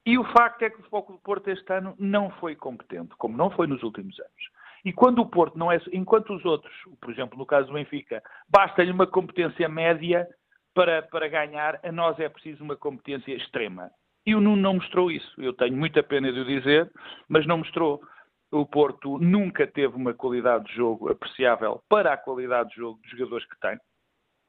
[0.04, 3.36] E o facto é que o Futebol do Porto este ano não foi competente, como
[3.36, 4.56] não foi nos últimos anos.
[4.84, 8.22] E quando o Porto não é, enquanto os outros, por exemplo, no caso do Benfica,
[8.48, 10.28] basta-lhe uma competência média
[10.74, 13.90] para, para ganhar, a nós é preciso uma competência extrema.
[14.26, 15.40] E o Nuno não mostrou isso.
[15.40, 16.90] Eu tenho muita pena de o dizer,
[17.28, 18.02] mas não mostrou.
[18.50, 23.10] O Porto nunca teve uma qualidade de jogo apreciável para a qualidade de jogo dos
[23.10, 23.78] jogadores que tem.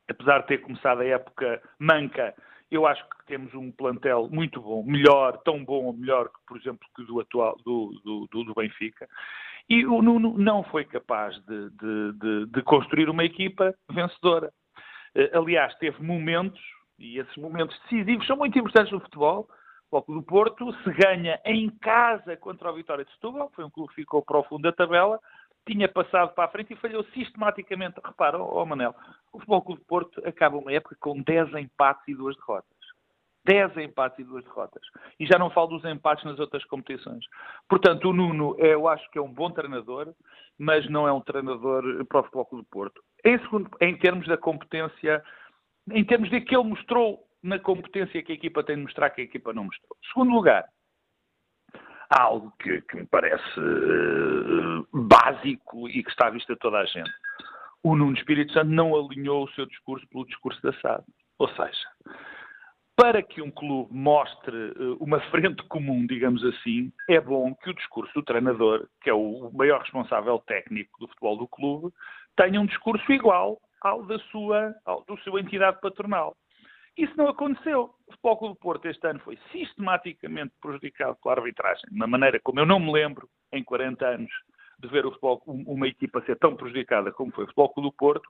[0.10, 2.34] Apesar de ter começado a época manca,
[2.72, 6.58] eu acho que temos um plantel muito bom, melhor, tão bom ou melhor que, por
[6.58, 9.08] exemplo, que do atual do, do, do Benfica.
[9.70, 14.52] E o Nuno não foi capaz de, de, de, de construir uma equipa vencedora.
[15.13, 16.62] Eh, aliás, teve momentos,
[16.98, 19.48] e esses momentos decisivos são muito importantes no futebol,
[19.89, 23.69] o Clube do Porto, se ganha em casa contra o Vitória de Setúbal, foi um
[23.69, 25.19] clube que ficou para o fundo da tabela,
[25.65, 28.00] tinha passado para a frente e falhou sistematicamente.
[28.04, 28.95] Repara, oh, oh Manel,
[29.34, 32.78] o Futebol Clube do Porto acaba uma época com 10 empates e 2 derrotas.
[33.45, 34.82] 10 empates e 2 derrotas.
[35.19, 37.26] E já não falo dos empates nas outras competições.
[37.69, 40.13] Portanto, o Nuno, é, eu acho que é um bom treinador,
[40.58, 43.02] mas não é um treinador para o Futebol Clube do Porto.
[43.23, 45.23] Em, segundo, em termos da competência,
[45.91, 49.21] em termos de que ele mostrou na competência que a equipa tem de mostrar que
[49.21, 49.97] a equipa não mostrou.
[50.12, 50.67] Segundo lugar,
[52.10, 56.80] há algo que, que me parece uh, básico e que está à vista de toda
[56.80, 57.12] a gente.
[57.84, 61.04] O Nuno Espírito Santo não alinhou o seu discurso pelo discurso da SAD.
[61.39, 61.88] Ou seja,
[62.95, 67.76] para que um clube mostre uh, uma frente comum, digamos assim, é bom que o
[67.76, 71.93] discurso do treinador, que é o maior responsável técnico do futebol do clube,
[72.36, 76.36] tenha um discurso igual ao da sua, ao, do sua entidade patronal.
[76.98, 77.94] Isso não aconteceu.
[78.08, 82.40] O Futebol Clube do Porto este ano foi sistematicamente prejudicado pela arbitragem, de uma maneira
[82.40, 84.32] como eu não me lembro em 40 anos
[84.80, 88.30] de ver futebol, uma equipa ser tão prejudicada como foi o Futebol Clube do Porto.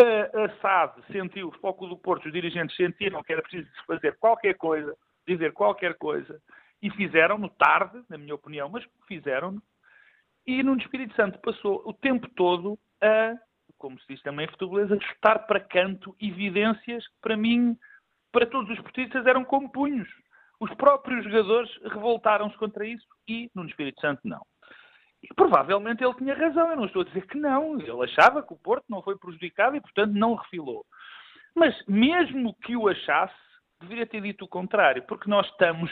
[0.00, 3.68] A, a SAD sentiu, o Futebol Clube do Porto, os dirigentes sentiram que era preciso
[3.86, 6.40] fazer qualquer coisa, dizer qualquer coisa,
[6.82, 9.62] e fizeram-no tarde, na minha opinião, mas fizeram-no.
[10.46, 13.36] E no Espírito Santo passou o tempo todo a
[13.80, 17.76] como se diz também em futebolês, a chutar para canto evidências que, para mim,
[18.30, 20.08] para todos os portistas, eram como punhos.
[20.60, 24.42] Os próprios jogadores revoltaram-se contra isso e, no Espírito Santo, não.
[25.22, 27.80] E provavelmente ele tinha razão, eu não estou a dizer que não.
[27.80, 30.84] Ele achava que o Porto não foi prejudicado e, portanto, não refilou.
[31.54, 33.34] Mas, mesmo que o achasse,
[33.80, 35.90] deveria ter dito o contrário, porque nós estamos,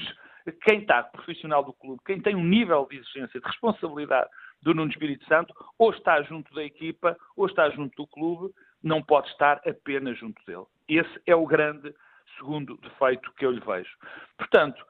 [0.62, 4.28] quem está profissional do clube, quem tem um nível de exigência, de responsabilidade
[4.62, 9.02] do Nuno Espírito Santo, ou está junto da equipa, ou está junto do clube, não
[9.02, 10.66] pode estar apenas junto dele.
[10.88, 11.94] Esse é o grande
[12.36, 13.90] segundo defeito que eu lhe vejo.
[14.36, 14.84] Portanto,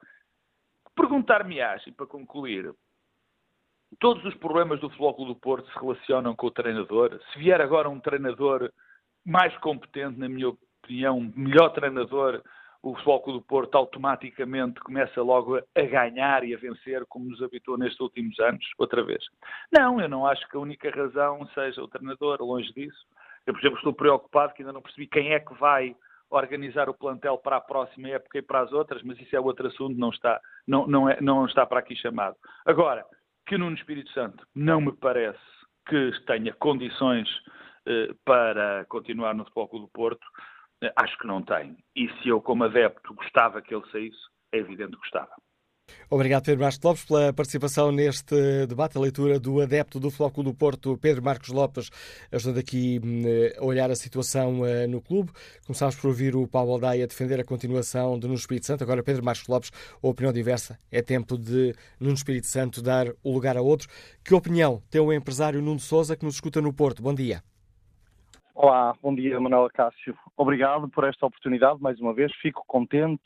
[0.95, 2.73] perguntar-me-ás, e para concluir,
[3.99, 7.19] todos os problemas do Futebol do Porto se relacionam com o treinador.
[7.31, 8.71] Se vier agora um treinador
[9.25, 12.41] mais competente, na minha opinião, melhor treinador,
[12.81, 17.77] o Clube do Porto automaticamente começa logo a ganhar e a vencer, como nos habituou
[17.77, 19.23] nestes últimos anos, outra vez.
[19.71, 23.05] Não, eu não acho que a única razão seja o treinador, longe disso.
[23.45, 25.95] Eu, por exemplo, estou preocupado que ainda não percebi quem é que vai
[26.29, 29.67] organizar o plantel para a próxima época e para as outras, mas isso é outro
[29.67, 32.35] assunto, não está, não, não, é, não está para aqui chamado.
[32.65, 33.03] Agora,
[33.47, 35.39] que Nuno Espírito Santo não me parece
[35.87, 37.27] que tenha condições
[37.87, 40.25] eh, para continuar no Clube do Porto,
[40.95, 41.77] acho que não tem.
[41.95, 44.19] E se eu, como adepto, gostava que ele saísse,
[44.53, 45.31] é evidente que gostava.
[46.09, 50.53] Obrigado, Pedro Marcos Lopes, pela participação neste debate, a leitura do adepto do Clube do
[50.53, 51.89] Porto, Pedro Marcos Lopes,
[52.31, 53.23] ajudando aqui hum,
[53.57, 55.31] a olhar a situação eh, no clube.
[55.65, 58.83] Começámos por ouvir o Paulo Aldeia defender a continuação de Nuno Espírito Santo.
[58.83, 60.77] Agora, Pedro Marcos Lopes, opinião diversa.
[60.91, 63.87] É tempo de Nuno Espírito Santo dar o lugar a outro.
[64.23, 67.01] Que opinião tem o empresário Nuno Souza que nos escuta no Porto?
[67.03, 67.43] Bom dia.
[68.61, 70.13] Olá, bom dia, Manuel Cássio.
[70.35, 72.29] Obrigado por esta oportunidade, mais uma vez.
[72.41, 73.23] Fico contente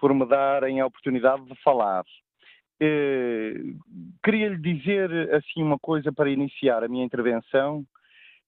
[0.00, 2.04] por me darem a oportunidade de falar.
[2.80, 3.54] Eh,
[4.20, 7.84] queria lhe dizer assim uma coisa para iniciar a minha intervenção,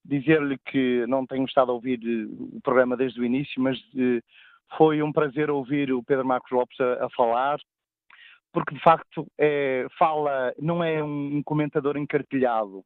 [0.05, 4.21] dizer-lhe que não tenho estado a ouvir eh, o programa desde o início, mas eh,
[4.77, 7.61] foi um prazer ouvir o Pedro Marcos Lopes a, a falar,
[8.53, 12.85] porque de facto é, fala, não é um comentador encartilhado,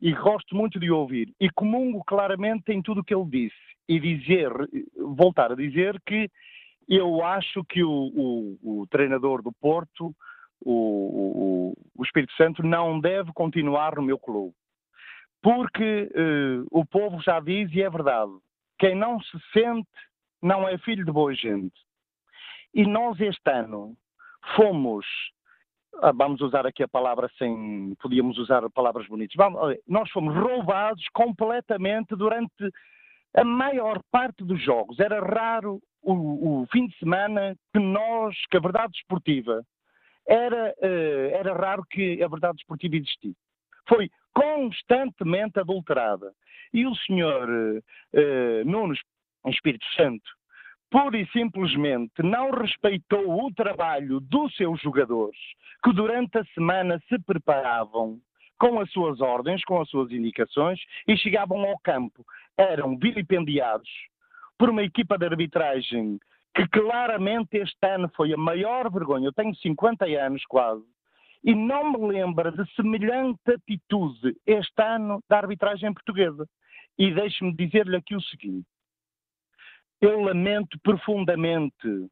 [0.00, 3.56] e gosto muito de ouvir, e comungo claramente em tudo o que ele disse,
[3.88, 4.50] e dizer,
[4.96, 6.30] voltar a dizer que
[6.88, 7.90] eu acho que o,
[8.62, 10.14] o, o treinador do Porto,
[10.60, 14.54] o, o, Espírito Santo, não deve continuar no meu clube.
[15.42, 18.32] Porque uh, o povo já diz, e é verdade,
[18.78, 19.88] quem não se sente
[20.42, 21.78] não é filho de boa gente.
[22.74, 23.96] E nós este ano
[24.56, 25.06] fomos,
[26.14, 32.16] vamos usar aqui a palavra sem, podíamos usar palavras bonitas, vamos, nós fomos roubados completamente
[32.16, 32.70] durante
[33.34, 34.98] a maior parte dos jogos.
[34.98, 39.62] Era raro o, o, fim de semana que nós, que a verdade esportiva,
[40.26, 43.36] era, uh, era raro que a verdade esportiva existisse.
[43.88, 46.32] Foi constantemente adulterada.
[46.72, 48.94] E o senhor uh, Nuno
[49.46, 50.30] Espírito Santo,
[50.90, 55.38] pura e simplesmente, não respeitou o trabalho dos seus jogadores,
[55.84, 58.18] que durante a semana se preparavam
[58.58, 62.24] com as suas ordens, com as suas indicações, e chegavam ao campo.
[62.58, 63.88] Eram vilipendiados,
[64.58, 66.18] por uma equipa de arbitragem
[66.54, 69.28] que claramente este ano foi a maior vergonha.
[69.28, 70.84] Eu tenho 50 anos quase
[71.42, 76.46] e não me lembro de semelhante atitude este ano da arbitragem portuguesa.
[76.98, 78.66] E deixe-me dizer-lhe aqui o seguinte:
[80.00, 82.08] eu lamento profundamente,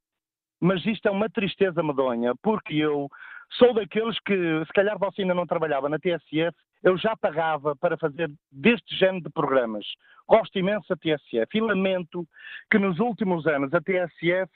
[0.61, 3.09] mas isto é uma tristeza medonha, porque eu
[3.53, 7.97] sou daqueles que, se calhar você ainda não trabalhava na TSF, eu já pagava para
[7.97, 9.85] fazer deste género de programas.
[10.29, 12.27] Gosto imenso da TSF e lamento
[12.71, 14.53] que nos últimos anos a TSF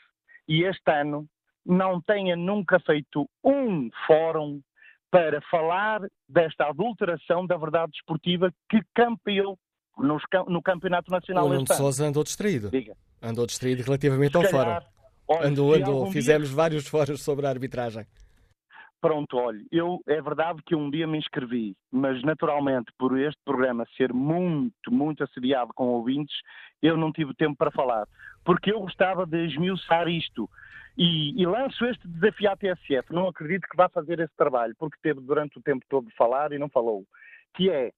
[0.46, 1.26] e este ano
[1.64, 4.60] não tenha nunca feito um fórum
[5.10, 9.58] para falar desta adulteração da verdade esportiva que campeou
[9.98, 11.46] no Campeonato Nacional.
[11.46, 12.70] O Nuno Sousa andou distraído.
[12.70, 12.96] Diga.
[13.22, 14.78] Andou distraído relativamente ao fórum.
[15.42, 16.10] Andou, andou.
[16.10, 16.56] Fizemos dia...
[16.56, 18.04] vários fóruns sobre a arbitragem.
[19.00, 23.84] Pronto, olha, eu é verdade que um dia me inscrevi, mas naturalmente por este programa
[23.96, 26.36] ser muito, muito assediado com ouvintes,
[26.80, 28.06] eu não tive tempo para falar,
[28.44, 30.48] porque eu gostava de esmiuçar isto.
[30.96, 33.12] E, e, lanço este desafio à TSF.
[33.12, 36.52] Não acredito que vá fazer esse trabalho, porque teve durante o tempo todo de falar
[36.52, 37.04] e não falou.
[37.54, 37.92] Que é,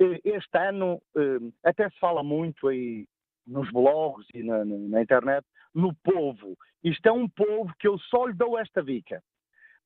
[0.00, 3.04] eh, este ano, eh, até se fala muito aí
[3.46, 6.56] nos blogs e na, na internet, no povo.
[6.82, 9.22] Isto é um povo que eu só lhe dou esta dica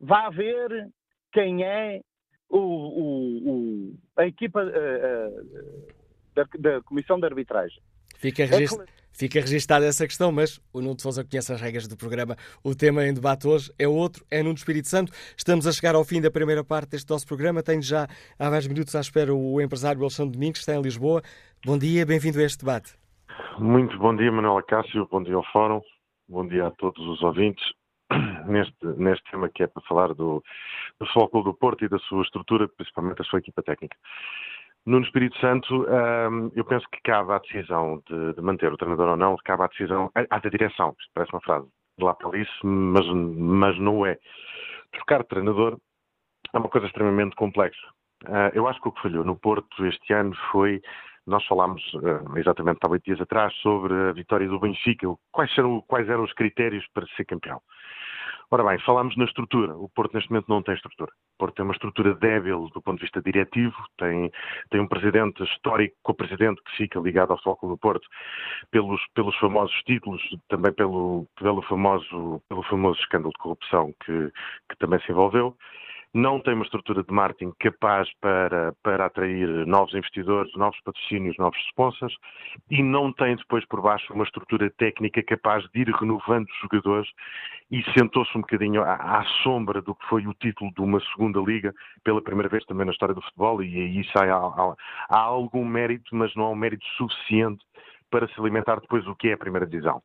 [0.01, 0.89] vá ver
[1.33, 2.01] quem é
[2.49, 5.87] o, o, o, a equipa uh, uh,
[6.35, 7.81] da, da, Comissão de Arbitragem.
[8.17, 8.81] Fica, regist...
[8.81, 9.01] é que...
[9.13, 12.37] Fica registada essa questão, mas o Nuno de Sousa conhece as regras do programa.
[12.63, 15.13] O tema em debate hoje é outro, é Nuno Espírito Santo.
[15.37, 17.63] Estamos a chegar ao fim da primeira parte deste nosso programa.
[17.63, 21.23] Tenho já há vários minutos à espera o empresário Alexandre Domingos, que está em Lisboa.
[21.65, 23.01] Bom dia, bem-vindo a este debate.
[23.59, 25.81] Muito bom dia, Manuel Cássio, bom dia ao Fórum,
[26.29, 27.63] bom dia a todos os ouvintes
[28.47, 30.43] neste, neste tema que é para falar do,
[30.99, 33.97] do Futebol do Porto e da sua estrutura, principalmente da sua equipa técnica.
[34.87, 39.11] No Espírito Santo, um, eu penso que cabe a decisão de, de, manter o treinador
[39.11, 41.67] ou não, cabe a decisão, há da direção, isto parece uma frase
[41.99, 44.19] de lá para isso, mas, mas não é.
[44.93, 45.79] Trocar de treinador
[46.53, 47.87] é uma coisa extremamente complexa.
[48.25, 50.81] Uh, eu acho que o que falhou no Porto este ano foi
[51.31, 55.81] nós falámos uh, exatamente há oito dias atrás sobre a vitória do Benfica, quais eram,
[55.87, 57.61] quais eram os critérios para ser campeão.
[58.53, 59.77] Ora bem, falámos na estrutura.
[59.77, 61.13] O Porto neste momento não tem estrutura.
[61.13, 64.29] O Porto tem uma estrutura débil do ponto de vista diretivo, tem,
[64.71, 68.09] tem um presidente histórico, co-presidente que fica ligado ao Futebol do Porto
[68.73, 74.33] pelos, pelos famosos títulos, também pelo, pelo, famoso, pelo famoso escândalo de corrupção que,
[74.69, 75.57] que também se envolveu.
[76.13, 81.59] Não tem uma estrutura de marketing capaz para, para atrair novos investidores, novos patrocínios, novos
[81.69, 82.15] sponsors
[82.69, 87.09] e não tem depois por baixo uma estrutura técnica capaz de ir renovando os jogadores
[87.71, 91.39] e sentou-se um bocadinho à, à, sombra do que foi o título de uma segunda
[91.41, 91.73] liga
[92.03, 94.75] pela primeira vez também na história do futebol e aí sai, há, há,
[95.09, 97.65] há algum mérito, mas não há um mérito suficiente
[98.11, 100.03] para se alimentar depois o que é a primeira divisão.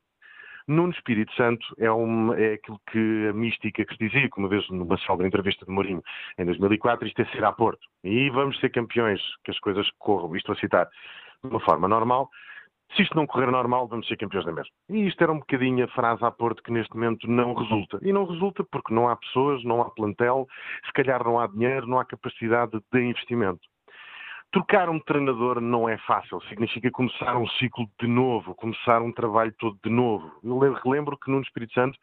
[0.68, 4.48] Nuno Espírito Santo é, um, é aquilo que a mística que se dizia, que uma
[4.48, 6.02] vez numa célebre entrevista de Mourinho
[6.38, 7.86] em 2004, isto é ser a Porto.
[8.02, 10.88] E vamos ser campeões, que as coisas corram, isto a citar,
[11.44, 12.28] de uma forma normal.
[12.94, 14.72] Se isto não correr normal, vamos ser campeões da mesma.
[14.88, 17.98] E isto era um bocadinho a frase a Porto que neste momento não resulta.
[18.02, 20.46] E não resulta porque não há pessoas, não há plantel,
[20.84, 23.60] se calhar não há dinheiro, não há capacidade de investimento.
[24.52, 29.52] Trocar um treinador não é fácil, significa começar um ciclo de novo, começar um trabalho
[29.58, 30.32] todo de novo.
[30.42, 31.98] Eu relembro que Nuno Espírito Santo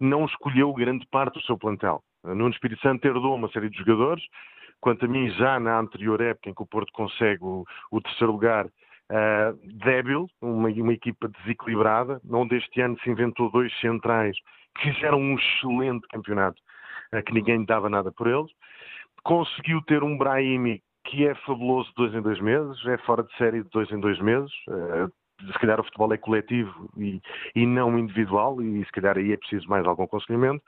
[0.00, 2.02] não escolheu grande parte do seu plantel.
[2.22, 4.22] Nuno Espírito Santo herdou uma série de jogadores,
[4.80, 8.32] quanto a mim, já na anterior época em que o Porto consegue o, o terceiro
[8.32, 14.36] lugar, uh, débil, uma, uma, equipa desequilibrada, onde este ano se inventou dois centrais
[14.78, 16.60] que fizeram um excelente campeonato,
[17.14, 18.50] uh, que ninguém dava nada por eles.
[19.22, 23.34] Conseguiu ter um Brahimi que é fabuloso de dois em dois meses, é fora de
[23.36, 24.52] série de dois em dois meses.
[24.68, 25.10] Uh,
[25.52, 27.20] se calhar o futebol é coletivo e,
[27.54, 30.62] e, não individual, e se calhar aí é preciso mais algum conselhamento.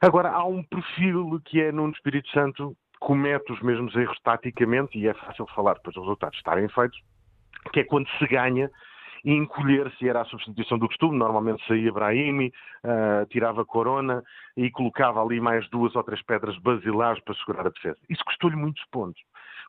[0.00, 5.06] Agora, há um perfil que é no Espírito Santo, comete os mesmos erros taticamente, e
[5.06, 6.98] é fácil falar depois dos resultados estarem feitos,
[7.72, 8.70] que é quando se ganha
[9.24, 11.18] e encolher-se era a substituição do costume.
[11.18, 12.52] Normalmente saía Brahimi,
[12.84, 14.22] uh, tirava Corona
[14.56, 17.98] e colocava ali mais duas ou três pedras basilares para segurar a defesa.
[18.08, 19.20] Isso custou-lhe muitos pontos.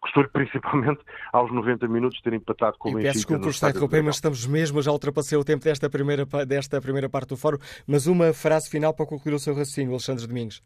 [0.02, 1.00] Custou-lhe principalmente
[1.32, 3.10] aos 90 minutos ter empatado com o Benfica.
[3.10, 6.26] Peço desculpa por estar a interromper, mas estamos mesmo, já ultrapassei o tempo desta primeira,
[6.46, 10.28] desta primeira parte do fórum, mas uma frase final para concluir o seu raciocínio, Alexandre
[10.28, 10.62] Domingos.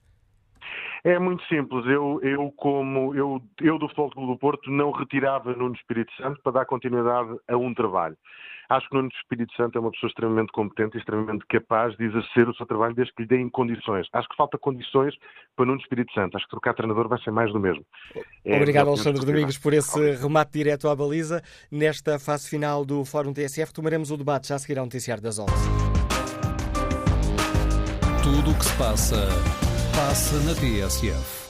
[1.05, 1.85] É muito simples.
[1.85, 6.41] Eu, eu como eu, eu do Futebol Clube do Porto não retirava Nuno Espírito Santo
[6.41, 8.17] para dar continuidade a um trabalho.
[8.69, 12.49] Acho que Nuno Espírito Santo é uma pessoa extremamente competente e extremamente capaz de exercer
[12.49, 14.07] o seu trabalho desde que lhe deem condições.
[14.13, 15.13] Acho que falta condições
[15.55, 16.35] para Nuno Espírito Santo.
[16.35, 17.85] Acho que trocar treinador vai ser mais do mesmo.
[18.43, 21.41] É Obrigado, Alexandre Domingos, por esse remate direto à baliza.
[21.71, 25.39] Nesta fase final do Fórum TSF, tomaremos o debate já a seguir ao noticiário das
[25.39, 25.51] 11.
[28.23, 29.27] Tudo o que se passa,
[29.95, 31.44] passa na TSF.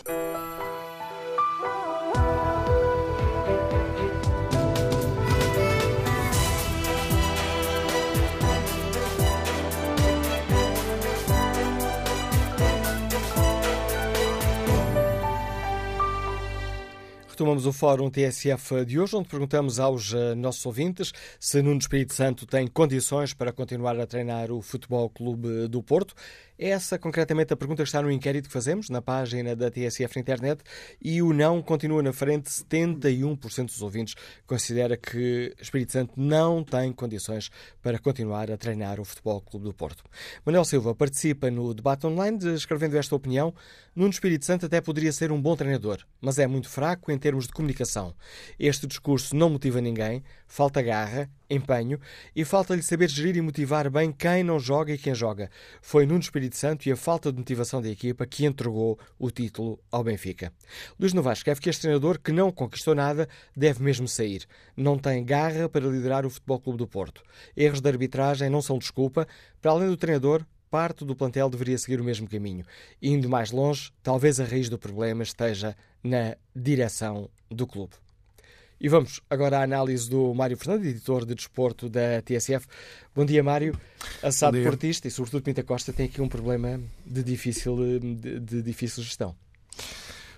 [17.36, 22.14] Retomamos o Fórum TSF de hoje, onde perguntamos aos uh, nossos ouvintes se Nuno Espírito
[22.14, 26.16] Santo tem condições para continuar a treinar o Futebol Clube do Porto.
[26.58, 30.64] Essa, concretamente, a pergunta está no inquérito que fazemos na página da TSF na internet
[31.02, 32.50] e o não continua na frente.
[32.50, 34.16] 71% dos ouvintes
[34.48, 37.50] considera que Espírito Santo não tem condições
[37.82, 40.04] para continuar a treinar o Futebol Clube do Porto.
[40.46, 43.54] Manuel Silva participa no debate online, escrevendo esta opinião.
[43.94, 47.48] Nuno Espírito Santo até poderia ser um bom treinador, mas é muito fraco em termos
[47.48, 48.16] de comunicação.
[48.58, 52.00] Este discurso não motiva ninguém, falta garra, empenho
[52.36, 55.50] e falta-lhe saber gerir e motivar bem quem não joga e quem joga.
[55.82, 59.80] Foi Nuno Espírito Santo e a falta de motivação da equipa que entregou o título
[59.92, 60.52] ao Benfica.
[61.00, 64.46] Luís Novaes escreve que este treinador, que não conquistou nada, deve mesmo sair.
[64.76, 67.22] Não tem garra para liderar o Futebol Clube do Porto.
[67.56, 69.28] Erros de arbitragem não são desculpa.
[69.62, 72.66] Para além do treinador, parte do plantel deveria seguir o mesmo caminho.
[73.02, 77.94] Indo mais longe, talvez a raiz do problema esteja na direção do clube.
[78.80, 82.68] E vamos agora à análise do Mário Fernandes, editor de desporto da TSF.
[83.16, 83.78] Bom dia, Mário.
[84.22, 89.02] Assado portista e, sobretudo, Pinta Costa tem aqui um problema de difícil, de, de difícil
[89.02, 89.36] gestão.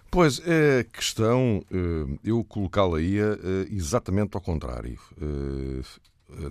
[0.09, 4.99] Pois, é questão, eh, eu colocá-la-ia eh, exatamente ao contrário.
[5.19, 5.81] Eh,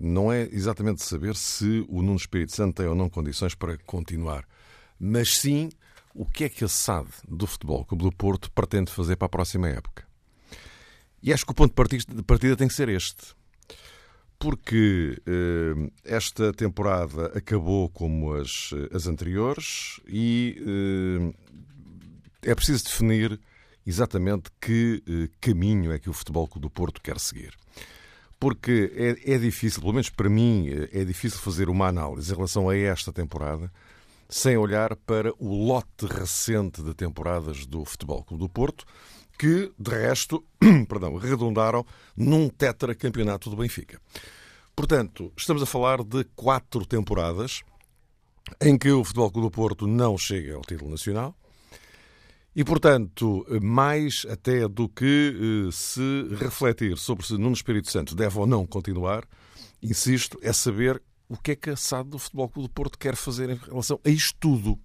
[0.01, 4.45] não é exatamente saber se o Nuno Espírito Santo tem ou não condições para continuar,
[4.99, 5.71] mas sim
[6.15, 9.31] o que é que a SAD do Futebol Clube do Porto pretende fazer para a
[9.31, 10.05] próxima época.
[11.23, 13.35] E acho que o ponto de partida tem que ser este.
[14.39, 20.63] Porque eh, esta temporada acabou como as, as anteriores e
[22.45, 23.41] eh, é preciso definir
[23.87, 27.55] exatamente que eh, caminho é que o Futebol Clube do Porto quer seguir.
[28.39, 32.69] Porque é, é difícil, pelo menos para mim, é difícil fazer uma análise em relação
[32.69, 33.73] a esta temporada
[34.29, 38.85] sem olhar para o lote recente de temporadas do Futebol Clube do Porto,
[39.37, 40.45] que, de resto,
[40.89, 41.85] perdão, redundaram
[42.17, 44.01] num tetracampeonato do Benfica.
[44.75, 47.63] Portanto, estamos a falar de quatro temporadas
[48.61, 51.37] em que o Futebol Clube do Porto não chega ao título nacional
[52.55, 58.47] E, portanto, mais até do que se refletir sobre se Nuno Espírito Santo deve ou
[58.47, 59.27] não continuar,
[59.83, 63.17] insisto, é saber o que é que a SAD do Futebol Clube do Porto quer
[63.17, 64.79] fazer em relação a isto tudo.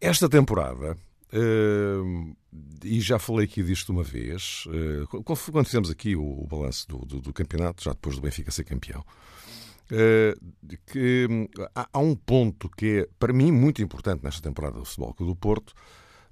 [0.00, 0.96] Esta temporada,
[1.32, 2.36] Uh,
[2.84, 6.98] e já falei aqui disto uma vez, uh, quando fizemos aqui o, o balanço do,
[6.98, 12.14] do, do, campeonato, já depois do Benfica ser campeão, uh, que hum, há, há, um
[12.14, 15.72] ponto que é, para mim, muito importante nesta temporada do Futebol Clube do Porto,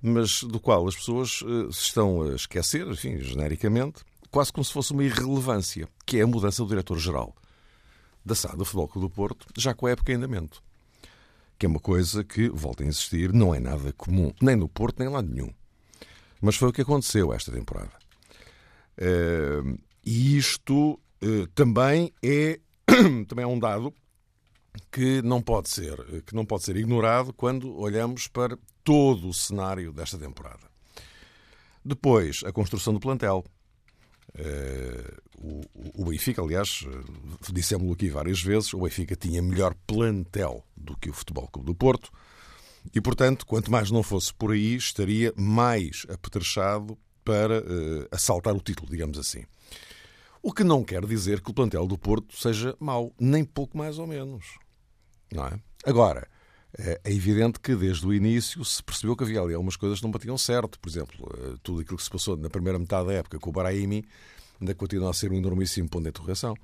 [0.02, 1.42] mas do qual as pessoas
[1.72, 6.26] se estão a esquecer, enfim, genericamente, quase como se fosse uma irrelevância, que é a
[6.26, 7.34] mudança do diretor-geral
[8.24, 10.62] da SAD do Futebol Clube do Porto, já com a época em andamento
[11.60, 14.98] que é uma coisa que, volto a insistir, não é nada comum, nem no Porto,
[14.98, 15.52] nem lá nenhum.
[16.40, 17.92] Mas foi o que aconteceu esta temporada.
[18.96, 22.58] Uh, e isto uh, também é
[23.28, 23.92] também é um dado
[24.90, 29.92] que não pode ser que não pode ser ignorado quando olhamos para todo o cenário
[29.92, 30.66] desta temporada.
[31.84, 33.44] Depois, a construção do plantel.
[34.38, 40.64] Uh, o, o, Benfica, aliás, eh, dissemos-lo aqui várias vezes, o Benfica tinha melhor plantel
[40.76, 42.12] do que o Futebol Clube do Porto
[42.94, 48.60] e, portanto, quanto mais não fosse por aí, estaria mais apetrechado para uh, assaltar o
[48.60, 49.44] título, digamos assim.
[50.42, 53.98] O que não quer dizer que o plantel do Porto seja mau, nem pouco mais
[53.98, 54.58] ou menos.
[55.32, 55.60] Não é?
[55.84, 56.28] Agora,
[56.78, 60.10] é evidente que desde o início se percebeu que havia ali algumas coisas que não
[60.10, 60.78] batiam certo.
[60.78, 64.04] Por exemplo, tudo aquilo que se passou na primeira metade da época com o Brahimi
[64.60, 66.54] ainda continua a ser um enormíssimo ponto de interrogação.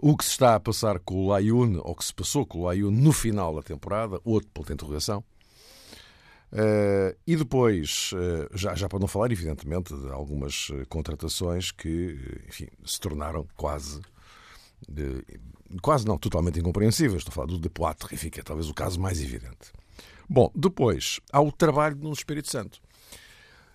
[0.00, 2.64] O que se está a passar com o Layun, ou que se passou com o
[2.66, 5.24] Layun no final da temporada, outro ponto de interrogação.
[6.52, 12.18] Uh, e depois, uh, já, já para não falar, evidentemente, de algumas eh, contratações que,
[12.48, 14.00] enfim, se tornaram quase,
[14.88, 15.22] de,
[15.82, 17.20] quase não, totalmente incompreensíveis.
[17.20, 19.72] Estou a falar do Depoitre, enfim, que é talvez o caso mais evidente.
[20.28, 22.80] Bom, depois, há o trabalho no Espírito Santo.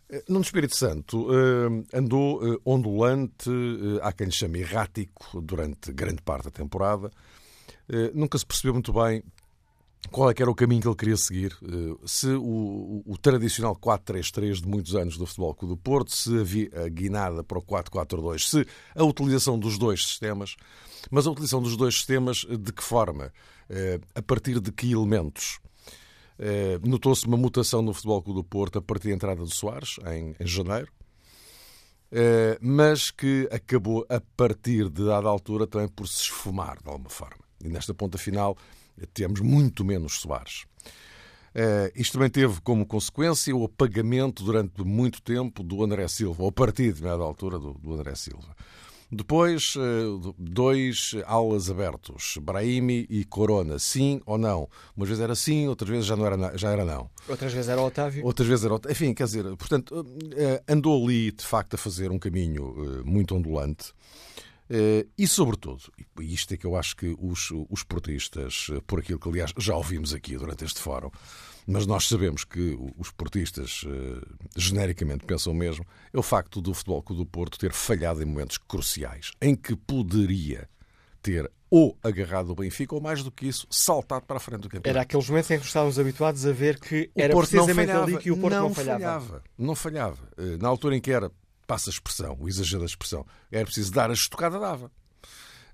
[0.09, 3.49] Eh, no Espírito Santo eh, andou eh, ondulante,
[4.01, 7.09] há quem lhe chame errático, durante grande parte da temporada.
[8.13, 9.21] Nunca se percebeu muito bem
[10.11, 11.57] qual é que era o caminho que ele queria seguir.
[12.05, 16.89] Se o, o tradicional 4-3-3 de muitos anos do Futebol Clube do Porto, se a
[16.89, 20.55] guinada para o 4-4-2, se a utilização dos dois sistemas.
[21.09, 23.33] Mas a utilização dos dois sistemas, de que forma?
[24.13, 25.59] A partir de que elementos?
[26.37, 29.97] Eh, notou-se uma mutação no Futebol Clube do Porto a partir da entrada do Soares,
[30.07, 30.91] em, em janeiro,
[32.11, 37.09] eh, mas que acabou a partir de dada altura também por se esfumar de alguma
[37.09, 37.43] forma.
[37.63, 38.57] E nesta ponta final
[39.13, 40.65] temos muito menos Soares.
[41.55, 46.49] Uh, isto também teve como consequência o apagamento durante muito tempo do André Silva, ou
[46.49, 48.55] a partir de dada altura do, do André Silva.
[49.15, 54.67] Depois, eh, dois aulas abertos, Brahimi e Corona, sim ou não?
[54.97, 57.09] Umas vezes era sim, outras vezes já, não era, já era não.
[57.27, 58.25] Outras vezes era Otávio.
[58.25, 58.93] Outras vezes era Otávio.
[58.93, 60.03] Enfim, quer dizer, portanto,
[60.35, 63.93] eh, andou ali, de facto, a fazer um caminho muito ondulante.
[65.17, 65.83] E, sobretudo,
[66.19, 69.75] e isto é que eu acho que os, os portistas, por aquilo que, aliás, já
[69.75, 71.11] ouvimos aqui durante este fórum,
[71.67, 74.21] mas nós sabemos que os portistas uh,
[74.55, 78.57] genericamente pensam mesmo, é o facto do Futebol Clube do Porto ter falhado em momentos
[78.57, 80.69] cruciais, em que poderia
[81.21, 84.69] ter ou agarrado o Benfica, ou mais do que isso, saltado para a frente do
[84.69, 84.89] campeonato.
[84.89, 88.17] Era aqueles momentos em que estávamos habituados a ver que o era Porto precisamente ali
[88.19, 88.99] que o Porto não, não falhava.
[88.99, 89.43] falhava.
[89.57, 90.29] Não falhava.
[90.37, 91.31] Eh, na altura em que era,
[91.73, 94.91] passa a expressão, o exagero da expressão, era preciso dar a estocada, dava.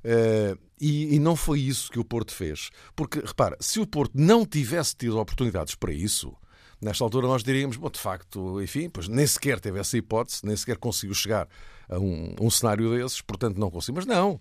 [0.02, 2.70] Uh, e, e, não foi isso que o Porto fez.
[2.96, 6.34] Porque, repara, se o Porto não tivesse tido oportunidades para isso,
[6.82, 10.56] nesta altura nós diríamos, bom, de facto, enfim, pois nem sequer teve essa hipótese, nem
[10.56, 11.50] sequer conseguiu chegar
[11.90, 13.96] a um, um cenário desses, portanto não conseguiu.
[13.96, 14.40] Mas não.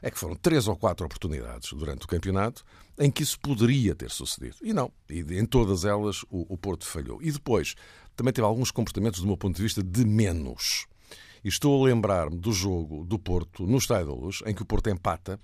[0.00, 2.64] É que foram três ou quatro oportunidades durante o campeonato
[2.96, 4.56] em que isso poderia ter sucedido.
[4.62, 4.92] E não.
[5.10, 7.20] E em todas elas o, o Porto falhou.
[7.20, 7.74] E depois
[8.16, 10.86] também teve alguns comportamentos, do meu ponto de vista, de menos.
[11.44, 14.66] E estou a lembrar-me do jogo do Porto no Estádio da Luz, em que o
[14.66, 15.40] Porto empata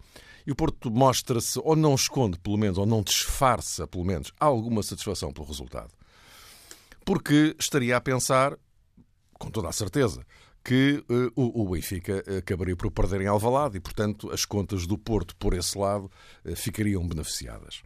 [0.46, 4.82] e o Porto mostra-se, ou não esconde, pelo menos, ou não disfarça, pelo menos, alguma
[4.82, 5.92] satisfação pelo resultado.
[7.04, 8.56] Porque estaria a pensar,
[9.38, 10.24] com toda a certeza,
[10.64, 15.34] que uh, o, Benfica acabaria por perder em Alvalade e, portanto, as contas do Porto,
[15.36, 16.10] por esse lado,
[16.44, 17.82] uh, ficariam beneficiadas.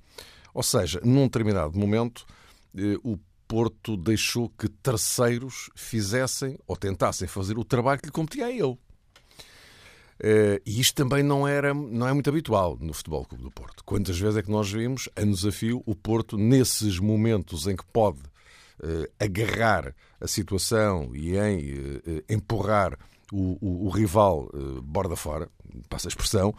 [0.53, 2.27] Ou seja, num determinado momento,
[2.75, 3.19] uh, o
[3.53, 8.63] Porto deixou que terceiros fizessem ou tentassem fazer o trabalho que lhe competia a ele.
[8.63, 13.85] Uh, e isto também não, era, não é muito habitual no Futebol Clube do Porto.
[13.85, 18.21] Quantas vezes é que nós vimos, a fio, o Porto, nesses momentos em que pode
[18.21, 22.99] uh, agarrar a situação e em uh, empurrar
[23.31, 24.49] o, o, o rival
[24.83, 25.47] borda fora,
[25.91, 26.55] passa a expressão,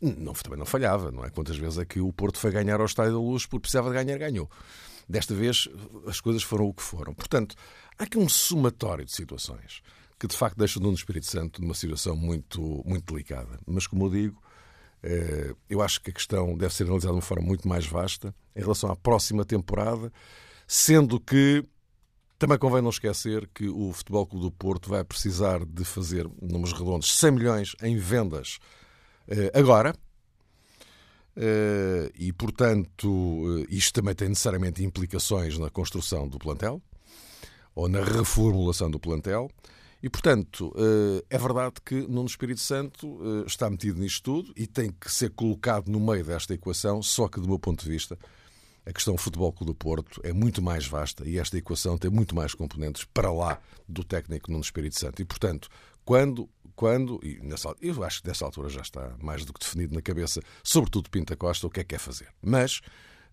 [0.00, 1.30] não, também não falhava, não é?
[1.30, 3.96] Quantas vezes é que o Porto foi ganhar ao Estádio da Luz porque precisava de
[3.96, 4.48] ganhar, ganhou.
[5.08, 5.68] Desta vez
[6.06, 7.14] as coisas foram o que foram.
[7.14, 7.54] Portanto,
[7.98, 9.82] há aqui um somatório de situações
[10.18, 13.58] que de facto deixam o Nuno Espírito Santo numa situação muito, muito delicada.
[13.66, 14.42] Mas, como eu digo,
[15.02, 18.34] eh, eu acho que a questão deve ser analisada de uma forma muito mais vasta
[18.54, 20.12] em relação à próxima temporada,
[20.66, 21.62] sendo que
[22.38, 26.72] também convém não esquecer que o Futebol Clube do Porto vai precisar de fazer, números
[26.72, 28.58] redondos, 100 milhões em vendas
[29.28, 29.94] eh, agora.
[31.36, 36.80] Eh, e, portanto, isto também tem necessariamente implicações na construção do plantel
[37.74, 39.50] ou na reformulação do plantel.
[40.02, 44.66] E, portanto, eh, é verdade que Nuno Espírito Santo eh, está metido nisto tudo e
[44.66, 48.18] tem que ser colocado no meio desta equação, só que, do meu ponto de vista,
[48.86, 52.36] a questão Futebol Clube do Porto é muito mais vasta e esta equação tem muito
[52.36, 53.58] mais componentes para lá
[53.88, 55.20] do técnico Nuno Espírito Santo.
[55.20, 55.68] E, portanto,
[56.04, 59.94] quando, quando e nessa, eu acho que dessa altura já está mais do que definido
[59.94, 62.28] na cabeça, sobretudo Pinta Costa, o que é que quer fazer.
[62.40, 62.80] Mas,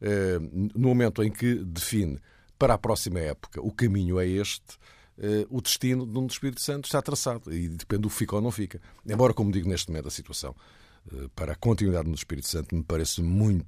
[0.02, 0.40] eh,
[0.74, 2.20] no momento em que define
[2.58, 4.78] para a próxima época o caminho é este,
[5.18, 8.42] uh, o destino de um Espírito Santo está traçado e depende do que fica ou
[8.42, 8.82] não fica.
[9.06, 10.56] Embora, como digo, neste momento a situação
[11.12, 13.66] uh, para a continuidade do Espírito Santo me parece muito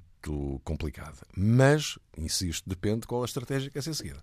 [0.64, 1.16] complicada.
[1.36, 4.22] Mas, insisto, depende qual a estratégia que é ser seguida.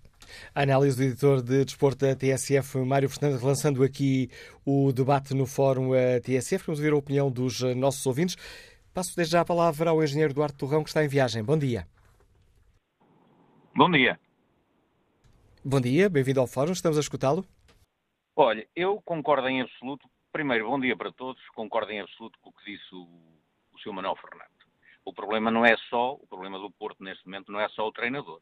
[0.54, 4.30] A análise do editor de desporto da TSF, Mário Fernandes, lançando aqui
[4.64, 6.66] o debate no fórum eh, TSF.
[6.66, 8.36] Vamos ouvir a opinião dos nossos ouvintes.
[8.92, 11.42] Passo desde já a palavra ao engenheiro Duarte Torrão, que está em viagem.
[11.42, 11.86] Bom dia.
[13.74, 14.18] Bom dia.
[15.64, 17.42] Bom dia, bem-vindo ao Fórum, estamos a escutá-lo.
[18.36, 22.52] Olha, eu concordo em absoluto, primeiro, bom dia para todos, concordo em absoluto com o
[22.52, 23.02] que disse o,
[23.72, 23.94] o Sr.
[23.94, 24.53] Manuel Fernando.
[25.04, 27.92] O problema não é só, o problema do Porto neste momento não é só o
[27.92, 28.40] treinador,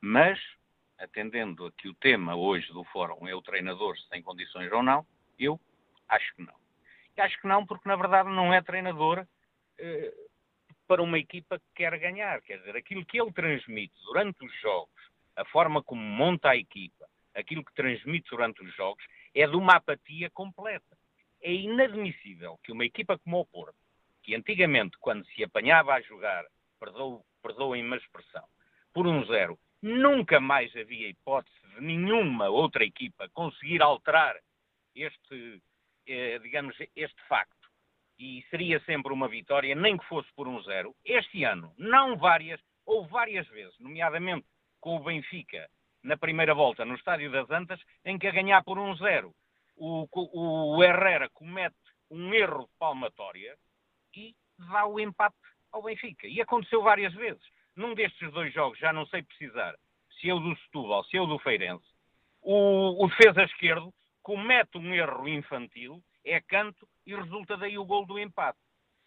[0.00, 0.38] mas,
[0.98, 4.82] atendendo a que o tema hoje do Fórum é o treinador se tem condições ou
[4.82, 5.06] não,
[5.38, 5.58] eu
[6.08, 6.54] acho que não.
[7.16, 9.26] E acho que não porque, na verdade, não é treinador
[9.78, 10.12] eh,
[10.86, 12.42] para uma equipa que quer ganhar.
[12.42, 17.08] Quer dizer, aquilo que ele transmite durante os jogos, a forma como monta a equipa,
[17.34, 19.02] aquilo que transmite durante os jogos,
[19.34, 20.98] é de uma apatia completa.
[21.40, 23.76] É inadmissível que uma equipa como o Porto,
[24.22, 26.44] que antigamente, quando se apanhava a jogar,
[27.42, 28.44] perdoem-me a expressão,
[28.92, 34.36] por um zero, nunca mais havia hipótese de nenhuma outra equipa conseguir alterar
[34.94, 35.62] este,
[36.06, 37.68] eh, digamos, este facto.
[38.18, 40.94] E seria sempre uma vitória, nem que fosse por um zero.
[41.04, 44.46] Este ano, não várias, ou várias vezes, nomeadamente
[44.80, 45.68] com o Benfica
[46.02, 49.34] na primeira volta no Estádio das Antas, em que a ganhar por um zero
[49.76, 51.76] o, o Herrera comete
[52.10, 53.56] um erro de palmatória
[54.14, 55.36] e dá o empate
[55.72, 56.26] ao Benfica.
[56.26, 57.42] E aconteceu várias vezes.
[57.74, 59.74] Num destes dois jogos, já não sei precisar,
[60.20, 61.84] se é o do Setúbal, se é o do Feirense,
[62.42, 63.92] o, o defesa esquerdo
[64.22, 68.58] comete um erro infantil, é canto e resulta daí o gol do empate.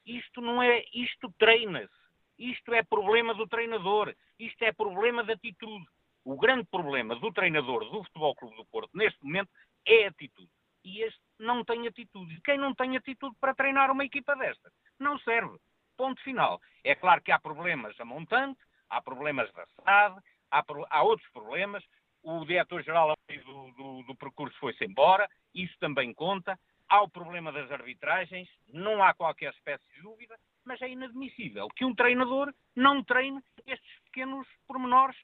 [0.05, 2.05] Isto não é, isto treina-se.
[2.37, 5.85] Isto é problema do treinador, isto é problema de atitude.
[6.25, 9.49] O grande problema do treinador do Futebol Clube do Porto neste momento
[9.85, 10.49] é atitude.
[10.83, 12.41] E este não tem atitude.
[12.41, 14.71] Quem não tem atitude para treinar uma equipa desta?
[14.99, 15.57] Não serve.
[15.97, 16.61] Ponto final.
[16.83, 20.21] É claro que há problemas a montante, há problemas da SAD,
[20.51, 21.83] há, há outros problemas.
[22.23, 26.59] O diretor-geral do, do, do percurso foi-se embora, isso também conta.
[26.89, 30.35] Há o problema das arbitragens, não há qualquer espécie de dúvida
[30.65, 35.15] mas é inadmissível que um treinador não treine estes pequenos pormenores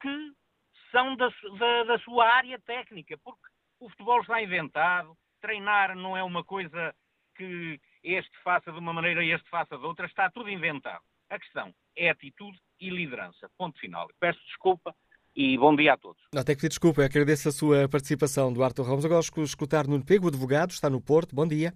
[0.00, 0.32] que
[0.90, 1.28] são da,
[1.58, 3.46] da, da, sua área técnica, porque
[3.80, 6.94] o futebol está inventado, treinar não é uma coisa
[7.36, 11.02] que este faça de uma maneira e este faça de outra, está tudo inventado.
[11.28, 13.50] A questão é atitude e liderança.
[13.58, 14.06] Ponto final.
[14.20, 14.94] Peço desculpa
[15.34, 16.22] e bom dia a todos.
[16.32, 19.04] Não tem que pedir desculpa, eu agradeço a sua participação, Duarte Ramos.
[19.04, 21.34] Agora escutar Nuno Pego, advogado, está no Porto.
[21.34, 21.72] Bom dia.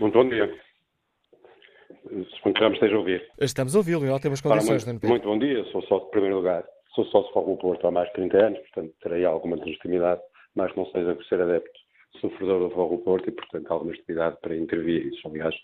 [0.00, 0.46] Muito bom dia.
[2.36, 3.28] Suponho que já me esteja a ouvir.
[3.38, 6.36] Estamos a ouvi-lo em ótimas condições, Para, muito, muito bom dia, sou sócio de primeiro
[6.36, 6.64] lugar.
[6.94, 10.22] Sou sócio do Porto há mais de 30 anos, portanto terei alguma legitimidade,
[10.54, 11.78] mas não seja por ser adepto,
[12.20, 15.26] sofredor do Fogo Porto e, portanto, alguma legitimidade para intervir isso.
[15.28, 15.54] Aliás,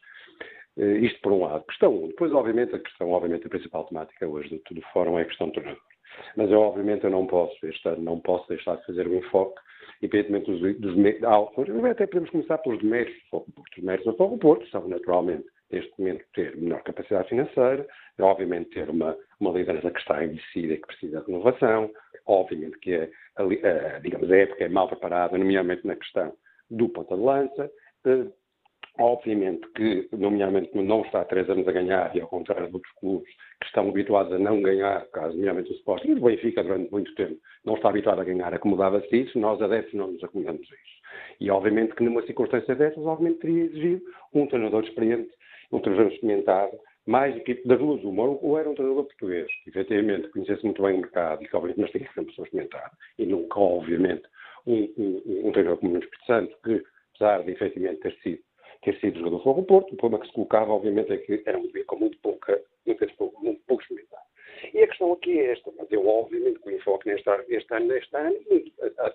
[0.78, 1.64] eh, isto por um lado.
[1.64, 2.08] Questão 1.
[2.08, 5.48] Depois, obviamente, a questão, obviamente, a principal temática hoje do, do fórum é a questão
[5.48, 5.82] do treinador.
[6.36, 9.60] Mas eu, obviamente, eu não posso, este ano, não posso deixar de fazer um enfoque,
[10.02, 13.78] independentemente dos, dos, dos até podemos começar pelos deméritos do Fogo Porto.
[13.78, 17.86] Os méritos do Fogo Porto são, naturalmente, neste momento, ter menor capacidade financeira,
[18.20, 21.90] obviamente ter uma, uma liderança que está envelhecida e que precisa de renovação,
[22.26, 26.32] obviamente que é, a, a, digamos, a época é mal preparada, nomeadamente na questão
[26.70, 27.70] do ponta de lança,
[28.06, 28.32] uh,
[28.98, 32.92] obviamente que, nomeadamente, não está há três anos a ganhar, e ao contrário de outros
[32.94, 33.28] clubes
[33.60, 37.14] que estão habituados a não ganhar, caso nomeadamente o Sporting, e o Benfica durante muito
[37.14, 41.02] tempo não está habituado a ganhar, acomodava-se isso, nós adeptos não nos acomodamos a isso.
[41.40, 44.02] E obviamente que numa circunstância dessas, obviamente teria exigido
[44.34, 45.30] um treinador experiente
[45.72, 50.28] um treinador experimentado mais equipe das duas uma, ou era um treinador português, que efetivamente
[50.28, 53.58] conhecesse muito bem o mercado e que obviamente mas tinha sempre pessoas experimentar, e nunca,
[53.58, 54.22] obviamente,
[54.66, 56.84] um, um, um treinador como o Espírito Santo, que,
[57.14, 58.42] apesar de efetivamente ter sido,
[58.82, 61.58] ter sido jogador do Fogo Porto, o problema que se colocava, obviamente, é que era
[61.58, 63.06] um dia com muito pouca, muito,
[63.42, 64.22] muito pouco experimentado.
[64.72, 68.16] E a questão aqui é esta, mas eu, obviamente, com enfoque neste, este ano, neste
[68.16, 68.36] ano,
[68.98, 69.14] a, a,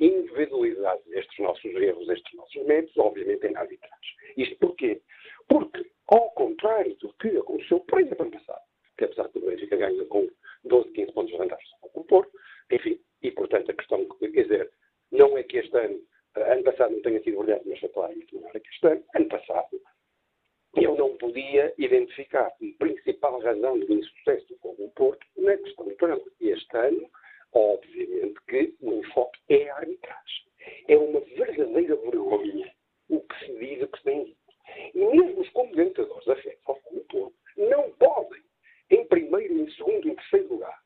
[0.00, 4.16] individualidade destes nossos erros, destes nossos métodos, obviamente, é na arbitragem.
[4.36, 5.00] Isto porquê?
[5.48, 8.62] Porque, ao contrário do que aconteceu, por exemplo, ano passado,
[8.96, 10.28] que apesar de o Benfica ganha com
[10.64, 12.32] 12, 15 pontos de vantagem com o Porto,
[12.70, 14.70] enfim, e portanto a questão, quer dizer,
[15.10, 16.00] não é que este ano,
[16.36, 19.80] ano passado não tenha sido brilhante, mas foi não era que este ano, ano passado,
[20.74, 25.94] eu não podia identificar como principal razão do insucesso do Fogo Porto na questão do
[25.96, 26.32] treinador.
[26.40, 27.10] Este ano,
[27.52, 30.46] obviamente que o enfoque é a arbitragem.
[30.88, 32.72] É uma verdadeira vergonha
[33.08, 34.38] o que se diz, o que se tem dito.
[34.94, 38.42] E mesmo os comentadores da FED ao Fogo Porto não podem,
[38.90, 40.78] em primeiro, em segundo e em terceiro lugar,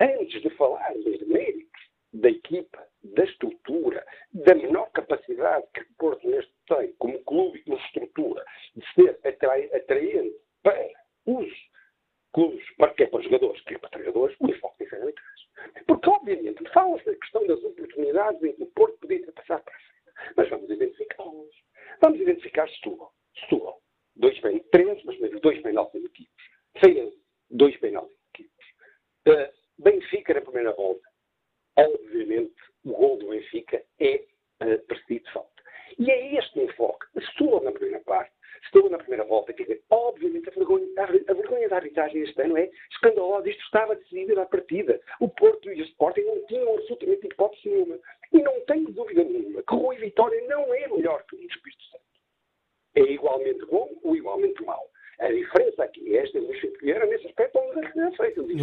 [0.00, 1.70] antes de falar dos méritos
[2.12, 7.72] da equipa, da estrutura, da menor capacidade que o Porto neste tem, como clube e
[7.74, 8.44] estrutura,
[8.74, 10.90] de ser atraente para
[11.26, 11.48] os
[12.32, 15.84] clubes, para que é para jogadores, que é para treinadores, o enfoque tem que ser
[15.86, 19.78] Porque, obviamente, fala-se da questão das oportunidades em que o Porto podia passar para a
[19.78, 20.34] frente.
[20.36, 21.50] Mas vamos identificá-las.
[22.00, 23.12] Vamos identificar Setúbal.
[23.40, 23.80] Setúbal.
[24.16, 26.32] Dois penaltis, três, mas mesmo dois penaltis negativos.
[26.78, 27.18] Feirense,
[27.50, 28.66] dois penaltis negativos.
[29.28, 31.08] Uh, Benfica na primeira volta.
[31.76, 32.54] Obviamente,
[32.84, 34.24] o gol do Benfica é
[34.62, 35.60] uh, preciso de falta.
[35.98, 37.06] E é este enfoque.
[37.16, 38.32] Estou na primeira parte,
[38.64, 42.56] estou na primeira volta, quer dizer, obviamente a vergonha, a vergonha da arbitragem este ano
[42.56, 43.48] é escandalosa.
[43.48, 45.00] Isto estava decidido à partida.
[45.20, 47.98] O Porto e o Sporting não tinham absolutamente hipótese nenhuma.
[48.32, 51.82] E não tenho dúvida nenhuma que o Rui Vitória não é melhor que o Espírito
[51.84, 52.04] Santo.
[52.94, 54.88] É igualmente bom ou igualmente mau.
[55.18, 57.62] A diferença aqui é esta, Luís Filipe Vieira, nesse aspecto, é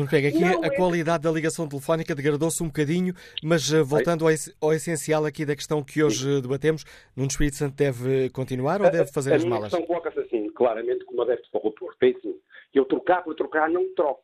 [0.07, 0.69] pega aqui não a é...
[0.69, 4.25] qualidade da ligação telefónica degradou-se um bocadinho, mas uh, voltando
[4.61, 6.41] ao, essencial aqui da questão que hoje Sim.
[6.41, 6.83] debatemos,
[7.15, 9.73] Nuno Espírito Santo deve continuar ou deve fazer a, as malas?
[9.73, 11.97] A questão coloca-se assim, claramente, como adepto para o Porto.
[12.01, 12.35] É assim,
[12.77, 14.23] eu trocar por trocar não troco.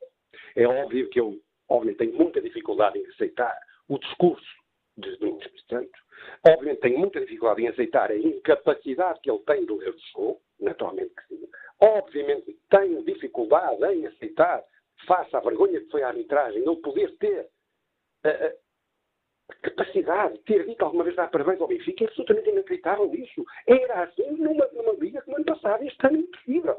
[0.55, 3.57] É óbvio que eu, obviamente, tenho muita dificuldade em aceitar
[3.87, 4.45] o discurso
[4.97, 6.03] de Nuno Espírito Santo.
[6.47, 10.41] Obviamente, tenho muita dificuldade em aceitar a incapacidade que ele tem de ler o jogo,
[10.59, 11.47] naturalmente que sim.
[11.79, 14.63] Obviamente tenho dificuldade em aceitar,
[15.05, 17.49] face à vergonha que foi a arbitragem, não poder ter
[18.23, 18.29] a,
[19.49, 22.03] a capacidade de ter dito alguma vez dar parabéns ao Benfica.
[22.03, 23.45] É absolutamente inacreditável isso.
[23.67, 25.83] Era assim numa, numa liga como ano passado.
[25.83, 26.77] Este ano é impossível.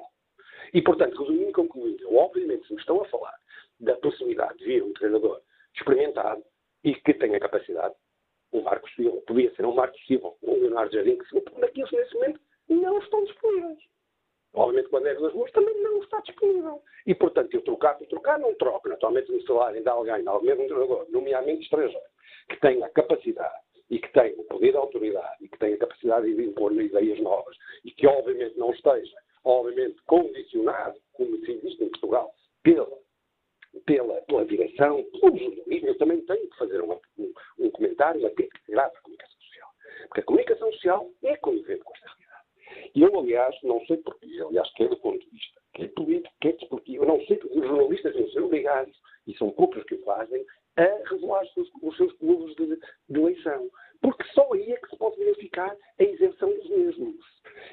[0.72, 3.34] E, portanto, resumindo e concluindo, obviamente, se me estão a falar
[3.80, 5.40] da possibilidade de vir um treinador
[5.74, 6.42] experimentado
[6.82, 7.94] e que tenha capacidade,
[8.52, 12.14] um Marcos Silva, podia ser um Marcos Silva, um Leonardo Jardim, que se daqueles nesse
[12.14, 13.78] momento não estão disponíveis.
[14.54, 16.80] Obviamente, quando é das ruas, também não está disponível.
[17.06, 18.88] E, portanto, eu trocar por trocar, não troco.
[18.88, 22.06] Naturalmente, no salário de alguém, mesmo um treinador, nomeadamente estrangeiro,
[22.48, 25.78] que tenha a capacidade e que tenha o poder de autoridade e que tenha a
[25.78, 31.84] capacidade de impor ideias novas e que, obviamente, não esteja, obviamente, condicionado, como se existe
[31.84, 32.32] em Portugal,
[32.62, 32.98] pela,
[33.84, 35.88] pela, pela direção, pelo jornalismo.
[35.88, 39.68] Eu também tenho que fazer uma, um, um comentário, uma crítica grave à comunicação social.
[40.06, 41.93] Porque a comunicação social é conivente com
[43.02, 47.04] eu, aliás, não sei porquê, aliás, quer do ponto de vista, quer político, quer desportivo,
[47.04, 50.44] eu não sei porque os jornalistas não são obrigados, e são poucos que o fazem,
[50.76, 52.78] a revelar os seus, os seus clubes de,
[53.08, 53.70] de eleição.
[54.00, 57.16] Porque só aí é que se pode verificar a isenção dos mesmos.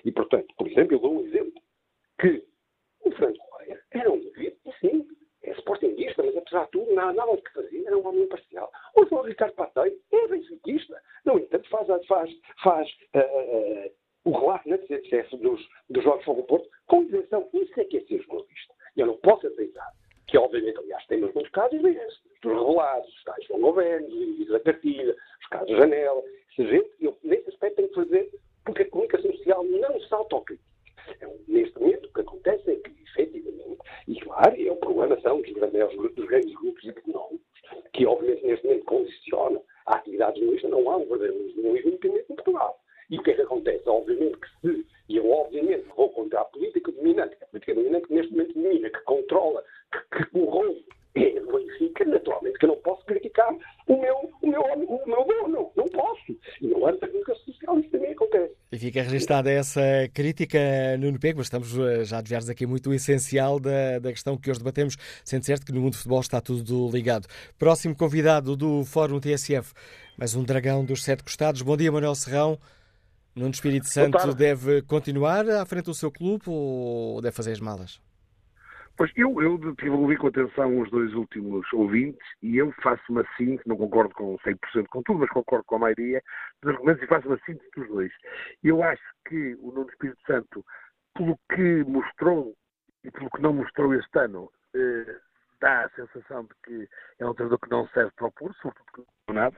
[0.06, 1.62] E, portanto, por exemplo, eu dou um exemplo,
[2.20, 2.44] que
[3.04, 5.08] o Franco Correia era um indivíduo, sim,
[5.44, 8.72] é sportinguista, mas apesar de tudo, nada, nada do que fazia, era um homem imparcial.
[8.96, 11.02] O João Ricardo Pateiro é benfiquista.
[11.26, 12.32] No entanto, faz, faz,
[12.64, 13.92] faz uh,
[14.24, 17.48] o relato na CSS dos, dos Jogos Fogo Porto com isenção.
[17.54, 18.74] Isso é que é ser jornalista.
[18.96, 19.92] Eu não posso aceitar
[20.28, 25.16] que, obviamente, aliás, temos muitos casos desses, dos revelados, os casos João Governo, da cartilha,
[25.42, 26.24] os casos Janela.
[26.52, 28.32] Essa gente, eu, nesse aspecto, tenho que fazer,
[28.66, 30.72] porque a comunicação social não se autocrítica.
[31.20, 35.42] É, neste momento, o que acontece é que, efetivamente, e claro, é o problema são
[35.42, 37.42] dos grandes, dos grandes grupos económicos,
[37.94, 40.68] que, obviamente, neste momento condicionam a atividade jornalista.
[40.70, 42.80] Não há um verdadeiro jornalismo independente em Portugal.
[43.12, 43.84] E o que é que acontece?
[43.88, 48.14] Obviamente que se, e eu obviamente vou contra a política dominante, a política dominante que
[48.14, 50.86] neste momento domina, que controla, que, que corrompe,
[51.16, 53.54] é Benfica, naturalmente que eu não posso criticar
[53.88, 56.38] o meu, o meu, o meu dono, não posso.
[56.62, 58.54] E no âmbito da comunicação social isso também acontece.
[58.72, 59.82] E fica registada essa
[60.14, 60.58] crítica,
[60.98, 64.38] Nuno Pego, mas estamos eh, já a desviar aqui muito o essencial da, da questão
[64.38, 64.96] que hoje debatemos,
[65.26, 67.28] sendo certo que no mundo do futebol está tudo ligado.
[67.60, 69.74] Próximo convidado do Fórum TSF,
[70.18, 71.62] mais um dragão dos sete costados.
[71.62, 72.58] Bom dia, Manuel Serrão.
[73.36, 78.02] Nuno Espírito Santo deve continuar à frente do seu clube ou deve fazer as malas?
[78.98, 83.02] Pois eu, eu tive a ouvir com atenção os dois últimos ouvintes e eu faço
[83.10, 86.22] uma síntese, não concordo com 100% com tudo, mas concordo com a maioria
[86.62, 88.12] dos argumentos e faço uma síntese dos dois.
[88.64, 90.66] Eu acho que o Nuno Espírito Santo,
[91.16, 92.54] pelo que mostrou
[93.04, 95.18] e pelo que não mostrou este ano, eh,
[95.62, 98.86] dá a sensação de que é um treinador que não serve para o Porto, sobretudo
[98.94, 99.58] que não nada.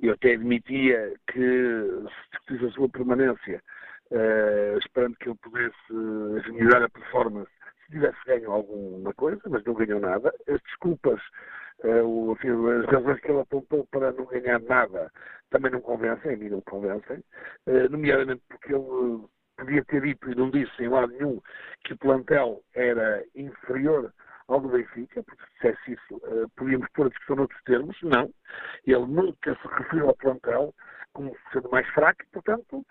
[0.00, 3.62] Eu até admitia que se discutisse a sua permanência,
[4.10, 7.50] uh, esperando que ele pudesse melhorar a performance,
[7.86, 10.32] se tivesse ganho alguma coisa, mas não ganhou nada.
[10.48, 11.20] As desculpas,
[11.84, 15.10] uh, enfim, as razões que ele apontou para não ganhar nada
[15.50, 17.18] também não convencem, a mim não convencem,
[17.66, 19.24] uh, nomeadamente porque ele
[19.56, 21.40] podia ter dito e não disse em lado nenhum
[21.84, 24.12] que o plantel era inferior
[24.52, 27.96] ao do Benfica, porque se dissesse isso, uh, podíamos pôr a discussão noutros termos.
[28.02, 28.32] Não.
[28.86, 30.74] Ele nunca se referiu ao plantel
[31.12, 32.84] como sendo mais fraco, portanto,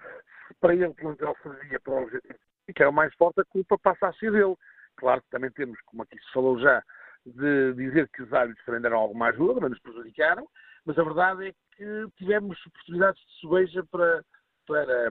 [0.48, 2.40] se para ele o plantel servia para o objetivo
[2.74, 4.56] que era o mais forte, a culpa passa a ser dele.
[4.98, 6.82] Claro que também temos, como aqui se falou já,
[7.26, 10.48] de dizer que os árbitros também deram alguma ajuda, mas nos prejudicaram,
[10.86, 14.24] mas a verdade é que tivemos oportunidades de sobeja para,
[14.68, 15.10] para,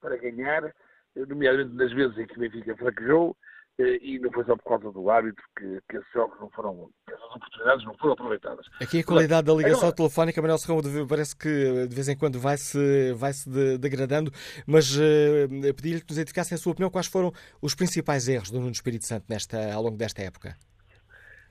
[0.00, 0.74] para ganhar,
[1.16, 3.36] nomeadamente nas vezes em que o Benfica fraquejou,
[3.78, 7.36] e não foi só por causa do árbitro que, que esses jogos não foram, essas
[7.36, 8.66] oportunidades não foram aproveitadas.
[8.80, 12.38] Aqui a qualidade da ligação Agora, telefónica, Manuel Serrão, parece que de vez em quando
[12.38, 13.48] vai-se vai -se
[13.78, 14.30] degradando,
[14.66, 18.58] mas uh, pedi-lhe que nos identificasse, a sua opinião, quais foram os principais erros do
[18.58, 20.54] Nuno Espírito Santo nesta, ao longo desta época?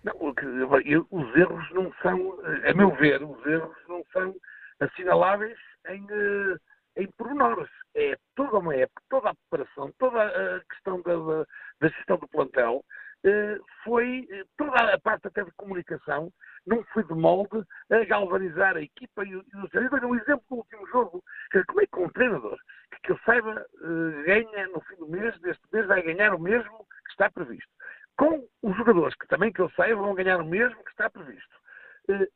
[0.03, 4.35] Não, os erros não são, a meu ver, os erros não são
[4.79, 5.57] assinaláveis
[5.87, 6.57] em, eh,
[6.97, 7.69] em pormenores.
[7.95, 11.45] É toda uma época, toda a preparação, toda a questão da,
[11.79, 12.83] da gestão do plantel,
[13.25, 16.29] eh, foi eh, toda a parte até de comunicação,
[16.67, 20.55] não foi de molde a galvanizar a equipa e o Eu dou um exemplo do
[20.57, 21.23] último jogo.
[21.67, 22.57] Como é que um treinador
[22.91, 26.39] que, que eu saiba eh, ganha no fim do mês, deste mês, vai ganhar o
[26.39, 27.71] mesmo que está previsto?
[28.17, 31.62] Com os jogadores que também que eu saiba vão ganhar o mesmo que está previsto.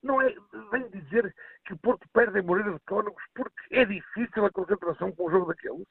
[0.02, 0.34] Não é,
[0.72, 1.34] vem dizer
[1.66, 5.32] que o Porto perde em Moreira de Cónegos porque é difícil a concentração com um
[5.32, 5.88] jogo daqueles?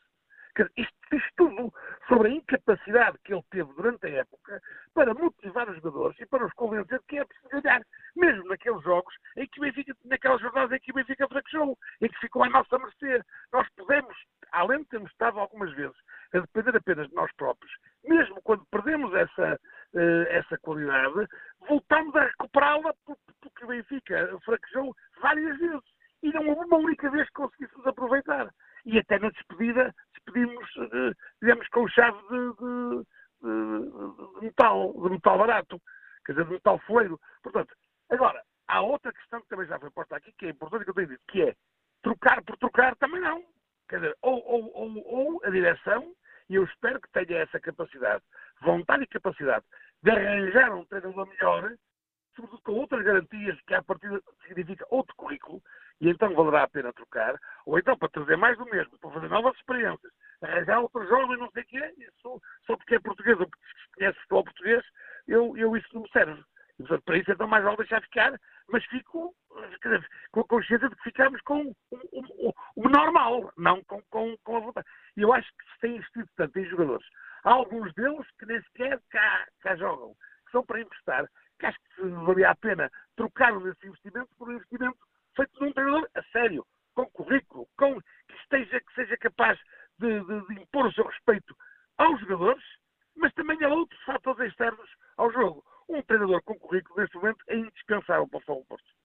[0.76, 1.72] Isto diz tudo
[2.08, 4.62] sobre a incapacidade que ele teve durante a época
[4.94, 7.82] para motivar os jogadores e para os convencer de que é preciso ganhar.
[8.16, 12.08] Mesmo naqueles jogos em que o Benfica, naquelas jornadas em que o Benfica fraquejou, em
[12.08, 13.22] que ficou à nossa mercê.
[13.52, 14.16] Nós podemos,
[14.52, 15.96] além de termos estado algumas vezes
[16.32, 17.72] a depender apenas de nós próprios,
[18.04, 19.60] mesmo quando perdemos essa,
[20.30, 21.26] essa qualidade,
[21.68, 25.96] voltamos a recuperá-la porque o Benfica fraquejou várias vezes.
[26.22, 28.50] E não houve uma única vez que conseguíssemos aproveitar
[28.86, 33.04] e até na despedida despedimos, uh, digamos, com chave de, de,
[33.42, 35.82] de, de, metal, de metal barato,
[36.24, 37.20] quer dizer, de metal foleiro.
[37.42, 37.74] Portanto,
[38.10, 40.94] agora, há outra questão que também já foi posta aqui, que é importante que eu
[40.94, 41.54] tenho dito, que é
[42.02, 43.44] trocar por trocar também não.
[43.88, 46.12] Quer dizer, ou, ou, ou, ou a direção,
[46.48, 48.22] e eu espero que tenha essa capacidade,
[48.62, 49.64] vontade e capacidade
[50.02, 51.72] de arranjar um treinador melhor,
[52.34, 54.08] sobretudo com outras garantias que a partir
[54.46, 55.62] significa outro currículo,
[56.00, 57.34] e então valerá a pena trocar,
[57.64, 61.50] ou então para trazer mais do mesmo, para fazer novas experiências, arranjar outro jovem, não
[61.50, 64.84] sei o isso, só porque é português ou porque conhece futebol português,
[65.26, 66.42] eu, eu isso não me serve.
[66.78, 68.38] E, portanto, para isso então mais vale deixar ficar,
[68.68, 69.34] mas fico
[70.30, 74.56] com a consciência de que ficamos com o, o, o normal, não com, com, com
[74.56, 74.86] a vontade.
[75.16, 77.06] E eu acho que se tem investido tanto em jogadores,
[77.46, 81.26] alguns deles que nem sequer cá, cá jogam, que são para emprestar,
[81.58, 84.98] que acho que valia a pena trocar esse investimento por um investimento
[85.36, 89.58] feito num treinador a sério, com currículo, com, que, esteja, que seja capaz
[89.98, 91.56] de, de, de impor o seu respeito
[91.98, 92.64] aos jogadores,
[93.14, 95.64] mas também a outros fatores externos ao jogo.
[95.88, 98.95] Um treinador com currículo, neste momento, é indispensável para o Futebol Porto.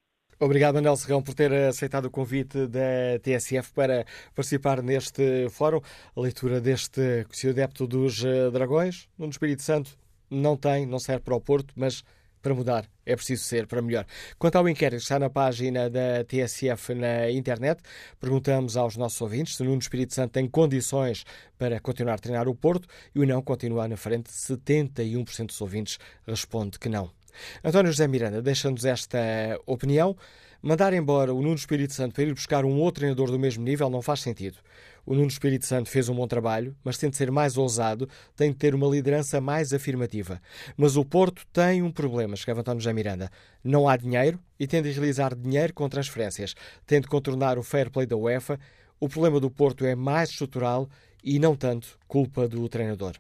[0.44, 5.80] Obrigado, Manuel Serrão, por ter aceitado o convite da TSF para participar neste fórum.
[6.16, 9.96] A leitura deste conhecido adepto dos eh, Dragões, no Espírito Santo,
[10.32, 12.04] não tem, não serve para o Porto, mas
[12.42, 14.04] para mudar é preciso ser para melhor.
[14.40, 17.80] Quanto ao inquérito que está na página da TSF na internet,
[18.20, 21.24] perguntamos aos nossos ouvintes se Nuno Espírito Santo tem condições
[21.56, 24.32] para continuar a treinar o Porto e o não continuar na frente.
[24.32, 27.12] 71% dos ouvintes responde que não.
[27.64, 29.20] António José Miranda deixa-nos esta
[29.66, 30.16] opinião.
[30.62, 33.90] Mandar embora o Nuno Espírito Santo para ir buscar um outro treinador do mesmo nível
[33.90, 34.58] não faz sentido.
[35.04, 38.52] O Nuno Espírito Santo fez um bom trabalho, mas tem de ser mais ousado, tem
[38.52, 40.40] de ter uma liderança mais afirmativa.
[40.78, 43.32] Mas o Porto tem um problema, escreve António José Miranda.
[43.64, 46.54] Não há dinheiro e tem de realizar dinheiro com transferências.
[46.86, 48.60] Tem de contornar o fair play da UEFA.
[49.00, 50.88] O problema do Porto é mais estrutural
[51.24, 53.16] e não tanto culpa do treinador.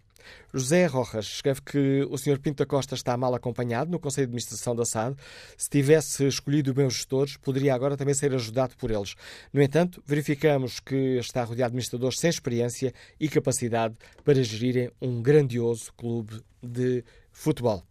[0.53, 2.39] José Rojas escreve que o Sr.
[2.39, 5.15] Pinto da Costa está mal acompanhado no Conselho de Administração da SAD.
[5.57, 9.15] Se tivesse escolhido meus gestores, poderia agora também ser ajudado por eles.
[9.53, 15.21] No entanto, verificamos que está rodeado de administradores sem experiência e capacidade para gerirem um
[15.21, 17.83] grandioso clube de futebol.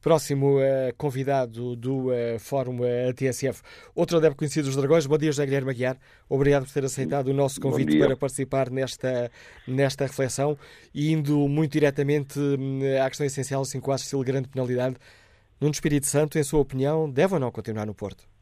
[0.00, 0.62] Próximo uh,
[0.96, 3.62] convidado do uh, Fórum uh, TSF,
[3.94, 5.06] outro adepto conhecido dos Dragões.
[5.06, 5.96] Bom dia, José Guilherme Aguiar.
[6.28, 9.30] Obrigado por ter aceitado o nosso convite para participar nesta,
[9.66, 10.58] nesta reflexão
[10.94, 12.38] e indo muito diretamente
[13.02, 14.96] à questão essencial, 5 acho estilo grande penalidade.
[15.60, 18.35] Nuno Espírito Santo, em sua opinião, deve ou não continuar no Porto?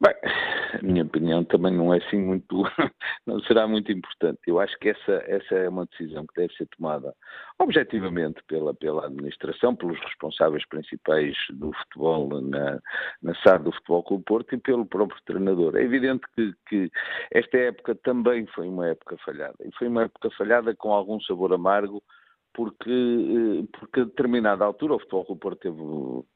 [0.00, 0.14] Bem,
[0.74, 2.62] a minha opinião também não é assim muito,
[3.26, 4.38] não será muito importante.
[4.46, 7.12] Eu acho que essa, essa é uma decisão que deve ser tomada
[7.58, 12.78] objetivamente pela, pela administração, pelos responsáveis principais do futebol na,
[13.20, 15.74] na SAD do Futebol Clube Porto e pelo próprio treinador.
[15.76, 16.90] É evidente que, que
[17.32, 19.56] esta época também foi uma época falhada.
[19.64, 22.00] E foi uma época falhada com algum sabor amargo,
[22.58, 25.76] porque, eh, porque a determinada altura o Futebol Clube Porto teve,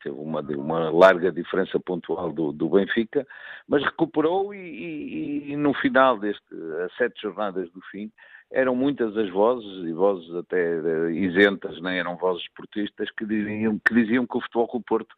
[0.05, 3.27] teve uma, uma larga diferença pontual do, do Benfica,
[3.67, 6.55] mas recuperou e, e, e, no final deste,
[6.85, 8.09] a sete jornadas do fim,
[8.53, 13.81] eram muitas as vozes, e vozes até eh, isentas, nem eram vozes esportistas, que diziam
[13.85, 15.15] que, diziam que o Futebol Clube Porto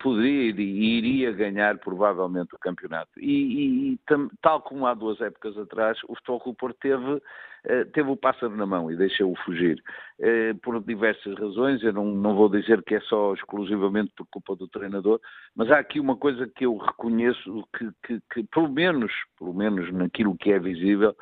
[0.00, 3.10] poderia e iria ganhar provavelmente o campeonato.
[3.18, 3.98] E, e
[4.40, 7.22] tal como há duas épocas atrás, o Futebol Clube Porto teve,
[7.64, 9.82] eh, teve o pássaro na mão e deixou-o fugir.
[10.20, 14.56] Eh, por diversas razões, eu não, não vou dizer que é só exclusivamente por culpa
[14.56, 15.20] do treinador,
[15.54, 19.92] mas há aqui uma coisa que eu reconheço que, que, que pelo menos, pelo menos
[19.92, 21.14] naquilo que é visível,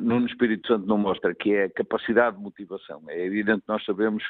[0.00, 3.02] no Espírito Santo não mostra, que é a capacidade de motivação.
[3.08, 4.24] É evidente que nós sabemos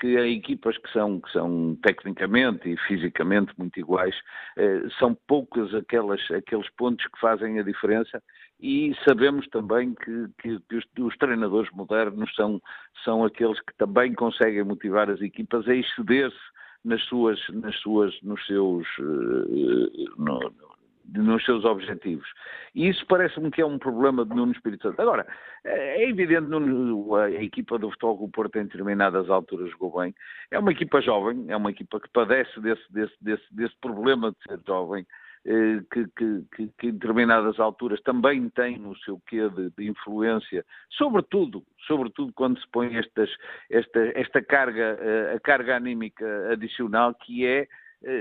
[0.00, 4.14] que em equipas que são, que são tecnicamente e fisicamente muito iguais,
[4.56, 8.22] eh, são poucos aquelas, aqueles pontos que fazem a diferença
[8.58, 12.60] e sabemos também que, que, que os, os, treinadores modernos são,
[13.04, 16.36] são aqueles que também conseguem motivar as equipas a exceder-se
[16.82, 20.40] nas suas, nas suas, nos seus, eh, no,
[21.14, 22.28] nos seus objetivos.
[22.74, 25.00] E isso parece-me que é um problema de Nuno Espírito Santo.
[25.00, 25.26] Agora,
[25.64, 30.14] é evidente que a equipa do Futebol do Porto em determinadas alturas jogou bem.
[30.50, 34.38] É uma equipa jovem, é uma equipa que padece desse, desse, desse, desse problema de
[34.48, 35.06] ser jovem,
[35.46, 39.88] eh, que, que, que, que, em determinadas alturas também tem o seu quê de, de,
[39.88, 43.30] influência, sobretudo, sobretudo quando se põe estas,
[43.70, 47.66] esta, esta carga, eh, a carga anímica adicional que é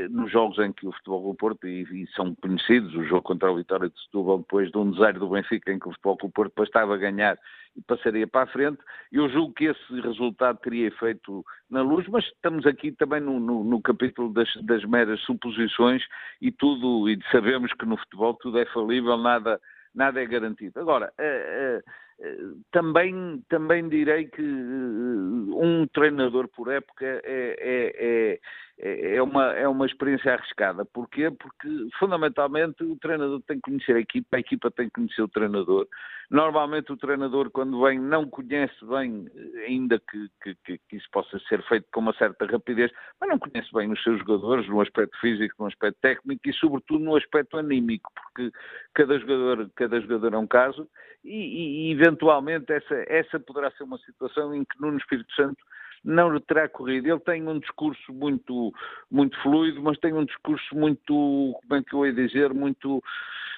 [0.10, 3.56] nos jogos em que o Futebol do Porto, e, são conhecidos, o jogo contra a
[3.56, 6.50] Vitória de Setúbal, depois de um 0 do Benfica, em que o Futebol do Porto
[6.50, 7.38] depois estava a ganhar
[7.76, 8.80] e passaria para a frente,
[9.12, 13.64] eu julgo que esse resultado teria efeito na luz, mas estamos aqui também no, no,
[13.64, 16.04] no capítulo das, das, meras suposições
[16.42, 19.60] e tudo, e sabemos que no futebol tudo é falível, nada,
[19.94, 20.80] nada é garantido.
[20.80, 28.40] Agora, uh, uh, também, também direi que um treinador por época é, é,
[28.82, 30.86] é é, uma, é uma experiência arriscada.
[30.86, 31.30] Porquê?
[31.32, 31.68] Porque,
[32.00, 35.88] fundamentalmente, o treinador tem que conhecer a equipa, a equipa tem que conhecer o treinador.
[36.32, 39.28] Normalmente, o treinador, quando vem, não conhece bem,
[39.68, 43.68] ainda que, que, que isso possa ser feito com uma certa rapidez, mas não conhece
[43.74, 48.12] bem os seus jogadores, no aspecto físico, no aspecto técnico e, sobretudo, no aspecto anímico,
[48.14, 48.52] porque
[48.94, 50.88] cada jogador, cada jogador é um caso
[51.24, 55.58] e, e eventualmente, essa, essa poderá ser uma situação em que, no Espírito Santo,
[56.04, 57.08] não lhe terá corrido.
[57.08, 58.74] Ele tem um discurso muito,
[59.10, 61.14] muito fluido, mas tem um discurso muito,
[61.62, 63.02] como é que eu ia dizer, muito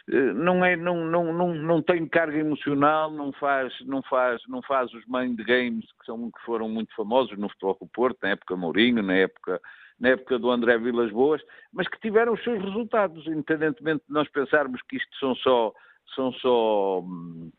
[0.09, 4.61] eh, não é não, não, não, não tem carga emocional, não faz não faz não
[4.61, 8.29] faz os mind games que são que foram muito famosos no futebol do Porto, na
[8.29, 9.61] época Mourinho, na época
[9.99, 14.27] na época do André Vilas Boas, mas que tiveram os seus resultados, independentemente de nós
[14.29, 15.73] pensarmos que isto são só
[16.15, 17.51] são só hum,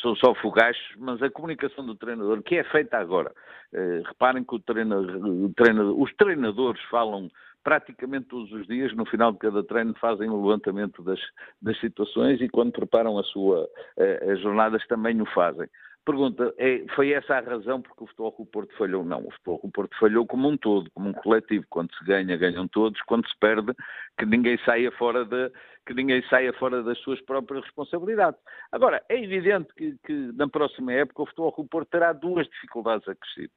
[0.00, 3.32] são só fogachos, mas a comunicação do treinador, que é feita agora,
[3.72, 7.30] eh, reparem que os treinadores falam
[7.62, 11.20] praticamente todos os dias, no final de cada treino, fazem o levantamento das,
[11.62, 15.68] das situações e quando preparam a sua, eh, as jornadas também o fazem.
[16.04, 19.02] Pergunta, é, foi essa a razão porque o Futebol Clube Porto falhou?
[19.02, 21.64] Não, o Futebol Clube Porto falhou como um todo, como um coletivo.
[21.70, 23.00] Quando se ganha, ganham todos.
[23.06, 23.72] Quando se perde,
[24.18, 25.50] que ninguém saia fora, de,
[25.86, 28.40] que ninguém saia fora das suas próprias responsabilidades.
[28.72, 33.06] Agora, é evidente que, que na próxima época o Futebol Clube Porto terá duas dificuldades
[33.08, 33.52] acrescidas.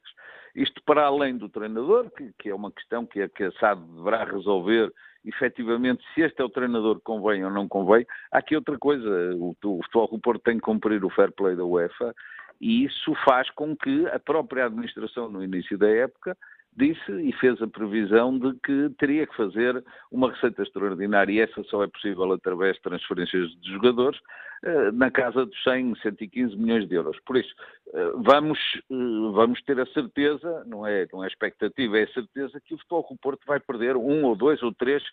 [0.55, 3.81] Isto para além do treinador, que, que é uma questão que a, que a SAD
[3.95, 4.91] deverá resolver
[5.23, 8.05] efetivamente se este é o treinador que convém ou não convém.
[8.31, 11.55] Há aqui outra coisa, o, o Futebol Clube Porto tem que cumprir o fair play
[11.55, 12.15] da UEFA
[12.61, 16.37] E isso faz com que a própria administração, no início da época,
[16.75, 21.63] disse e fez a previsão de que teria que fazer uma receita extraordinária e essa
[21.63, 24.19] só é possível através de transferências de jogadores
[24.63, 27.17] eh, na casa dos 100, 115 milhões de euros.
[27.25, 27.53] Por isso,
[27.93, 32.59] eh, vamos, eh, vamos ter a certeza, não é, não é expectativa, é a certeza
[32.61, 35.03] que o Futebol do Porto vai perder um ou dois ou três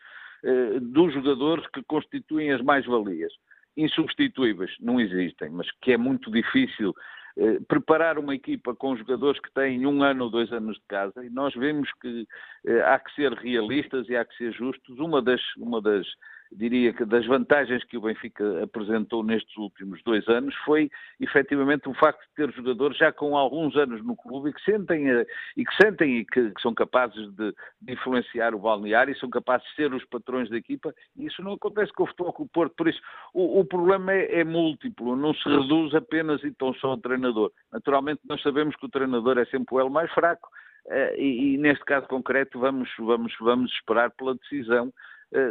[0.83, 3.33] dos jogadores que constituem as mais-valias.
[3.79, 6.95] Insubstituíveis, não existem, mas que é muito difícil
[7.67, 11.31] preparar uma equipa com jogadores que têm um ano ou dois anos de casa e
[11.31, 12.27] nós vemos que
[12.65, 14.99] eh, há que ser realistas e há que ser justos.
[15.01, 16.07] Uma das, uma das
[16.55, 20.91] diria que das vantagens que o Benfica apresentou nestes últimos dois anos foi
[21.21, 25.11] efetivamente o facto de ter jogadores já com alguns anos no clube e que sentem
[25.11, 25.27] eh,
[25.57, 29.29] e que sentem e que, que são capazes de, de, influenciar o balneário e são
[29.29, 32.45] capazes de ser os patrões da equipa e isso não acontece com o futebol com
[32.45, 33.01] o Porto, por isso
[33.33, 37.51] o, o problema é, é, múltiplo, não se reduz apenas e tão só ao treinador.
[37.73, 40.49] Naturalmente nós sabemos que o treinador é sempre o elo mais fraco,
[40.87, 44.93] Uh, e, e, neste caso concreto vamos, vamos, vamos esperar pela decisão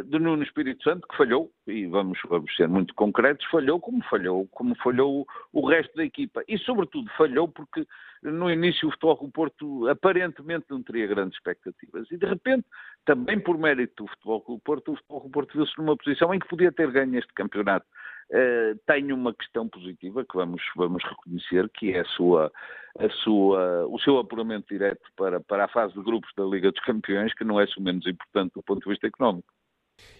[0.06, 4.48] de Nuno Espírito Santo, que falhou, e vamos, vamos ser muito concretos, falhou como falhou,
[4.50, 6.42] como falhou o resto da equipa.
[6.48, 7.86] E, sobretudo, falhou porque
[8.22, 12.10] no início o Futebol do Porto aparentemente não teria grandes expectativas.
[12.10, 12.64] E, de repente,
[13.04, 16.38] também por mérito do Futebol do Porto, o Futebol do Porto viu-se numa posição em
[16.38, 17.86] que podia ter ganho este campeonato.
[18.30, 22.50] Uh, tem uma questão positiva que vamos, vamos reconhecer, que é a sua,
[22.98, 26.82] a sua, o seu apuramento direto para, para a fase de grupos da Liga dos
[26.84, 29.53] Campeões, que não é menos importante do ponto de vista económico.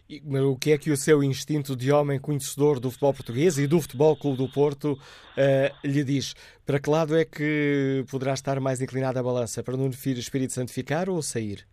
[0.09, 3.67] E, o que é que o seu instinto de homem conhecedor do futebol português e
[3.67, 6.35] do Futebol Clube do Porto uh, lhe diz?
[6.67, 9.63] Para que lado é que poderá estar mais inclinada a balança?
[9.63, 11.67] Para não o Espírito Santo ficar ou sair?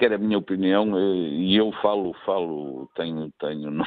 [0.00, 3.84] Quer a minha opinião, eh, e eu falo, falo, tenho, tenho, não,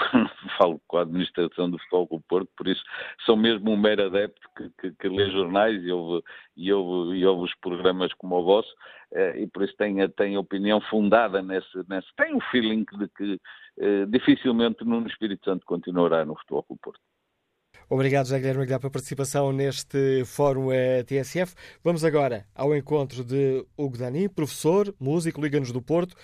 [0.60, 2.84] falo com a administração do Futebol do Porto, por isso
[3.26, 6.24] sou mesmo um mero adepto que, que, que lê jornais e ouve,
[6.56, 8.72] e, ouve, e ouve os programas como o vosso,
[9.12, 13.42] eh, e por isso tenho, tenho opinião fundada nesse, nesse tenho o feeling de que
[13.80, 17.02] eh, dificilmente no Espírito Santo continuará no Futebol do Porto.
[17.94, 21.54] Obrigado, José Guilherme pela participação neste Fórum eh, TSF.
[21.84, 26.16] Vamos agora ao encontro de Hugo Dani, professor, músico, Liga-nos do Porto.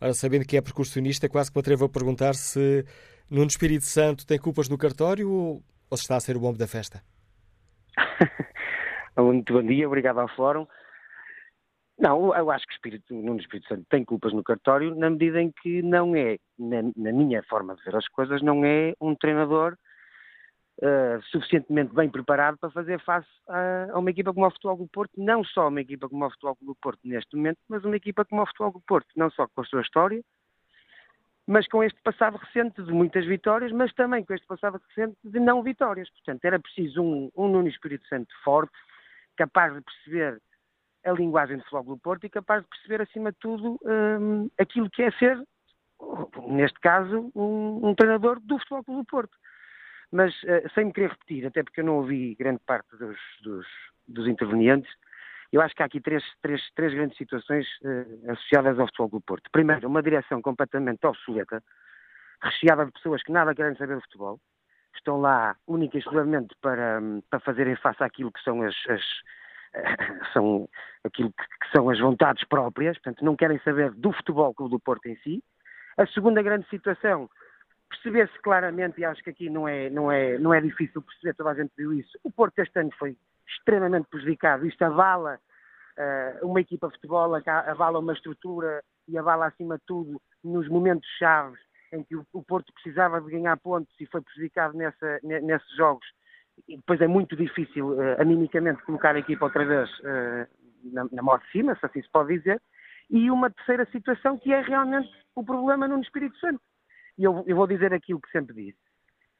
[0.00, 2.84] Ora, sabendo que é percussionista, quase que me atrevo a perguntar se
[3.28, 6.58] Nuno Espírito Santo tem culpas no cartório ou, ou se está a ser o bombo
[6.58, 7.02] da festa?
[9.18, 10.64] Muito bom dia, obrigado ao Fórum.
[11.98, 15.42] Não, eu acho que o Espírito, Nuno Espírito Santo tem culpas no cartório na medida
[15.42, 19.16] em que não é, na, na minha forma de ver as coisas, não é um
[19.16, 19.76] treinador
[20.82, 24.88] uh, suficientemente bem preparado para fazer face a, a, uma equipa como o Futebol do
[24.88, 28.24] Porto, não só uma equipa como o Futebol do Porto neste momento, mas uma equipa
[28.24, 30.22] como o Futebol do Porto, não só com a sua história,
[31.46, 35.38] mas com este passado recente de muitas vitórias, mas também com este passado recente de
[35.38, 36.10] não vitórias.
[36.10, 38.76] Portanto, era preciso um, um Nuno Espírito Santo forte,
[39.36, 40.40] capaz de perceber
[41.04, 44.90] a linguagem do Futebol do Porto e capaz de perceber, acima de tudo, um, aquilo
[44.90, 45.40] que é ser,
[46.48, 49.36] neste caso, um, um treinador do Futebol do Porto.
[50.12, 53.66] Mas, uh, sem me querer repetir, até porque eu não ouvi grande parte dos, dos,
[54.06, 54.90] dos intervenientes,
[55.52, 59.20] eu acho que há aqui três, três, três grandes situações uh, associadas ao futebol do
[59.20, 59.50] Porto.
[59.50, 61.62] Primeiro, uma direção completamente obsoleta,
[62.42, 64.40] recheada de pessoas que nada querem saber de futebol,
[64.94, 67.00] estão lá única e exclusivamente para,
[67.30, 69.02] para fazerem face àquilo que são as, as
[70.32, 70.68] são
[71.04, 74.80] aquilo que, que, são as vontades próprias, portanto não querem saber do futebol clube do
[74.80, 75.42] Porto em si.
[75.96, 77.28] A segunda grande situação
[77.88, 81.50] perceber-se claramente, e acho que aqui não é, não, é, não é difícil perceber, toda
[81.50, 83.16] a gente viu isso, o Porto este ano foi
[83.48, 84.66] extremamente prejudicado.
[84.66, 85.38] Isto avala
[85.98, 91.08] uh, uma equipa de futebol, avala uma estrutura e avala, acima de tudo, nos momentos
[91.18, 91.60] chaves
[91.92, 96.06] em que o, Porto precisava de ganhar pontos e foi prejudicado nessa, nesses jogos.
[96.66, 100.48] E depois é muito difícil, uh, animicamente, colocar a equipa outra vez uh,
[100.92, 102.60] na, na morte de cima, se assim se pode dizer.
[103.08, 106.60] E uma terceira situação que é realmente o problema no Espírito Santo
[107.18, 108.78] e eu, eu vou dizer aquilo que sempre disse.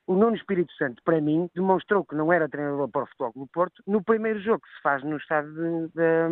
[0.07, 3.47] O Nuno Espírito Santo, para mim, demonstrou que não era treinador para o Futebol do
[3.49, 6.29] Porto no primeiro jogo que se faz no Estádio, de, de,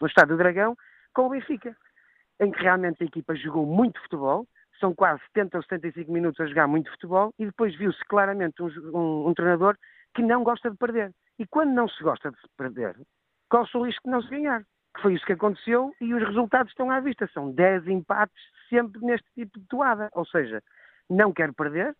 [0.00, 0.76] no estádio do Dragão
[1.14, 1.76] com o Benfica,
[2.40, 4.46] em que realmente a equipa jogou muito futebol,
[4.80, 8.66] são quase 70 ou 75 minutos a jogar muito futebol e depois viu-se claramente um,
[8.92, 9.76] um, um, treinador
[10.12, 11.12] que não gosta de perder.
[11.38, 12.96] E quando não se gosta de perder,
[13.48, 14.64] corre o risco de não se ganhar.
[14.94, 17.30] Que foi isso que aconteceu e os resultados estão à vista.
[17.32, 20.10] São 10 empates sempre neste tipo de toada.
[20.12, 20.60] Ou seja,
[21.12, 21.94] não quer perder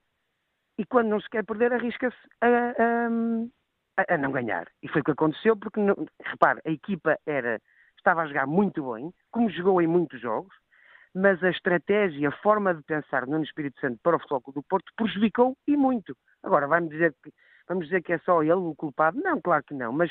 [0.78, 4.66] e quando não se quer perder arrisca-se a, a, a, não ganhar.
[4.82, 5.80] E foi o que aconteceu porque,
[6.24, 7.60] repare, a equipa era,
[7.96, 10.54] estava a jogar muito bem, como jogou em muitos jogos,
[11.14, 14.90] mas a estratégia, a forma de pensar no Espírito Santo para o Futebol do Porto
[14.96, 16.16] prejudicou e muito.
[16.42, 17.30] Agora, vai-me dizer que
[17.68, 19.20] Vamos dizer que é só ele o culpado?
[19.20, 20.10] Não, claro que não, mas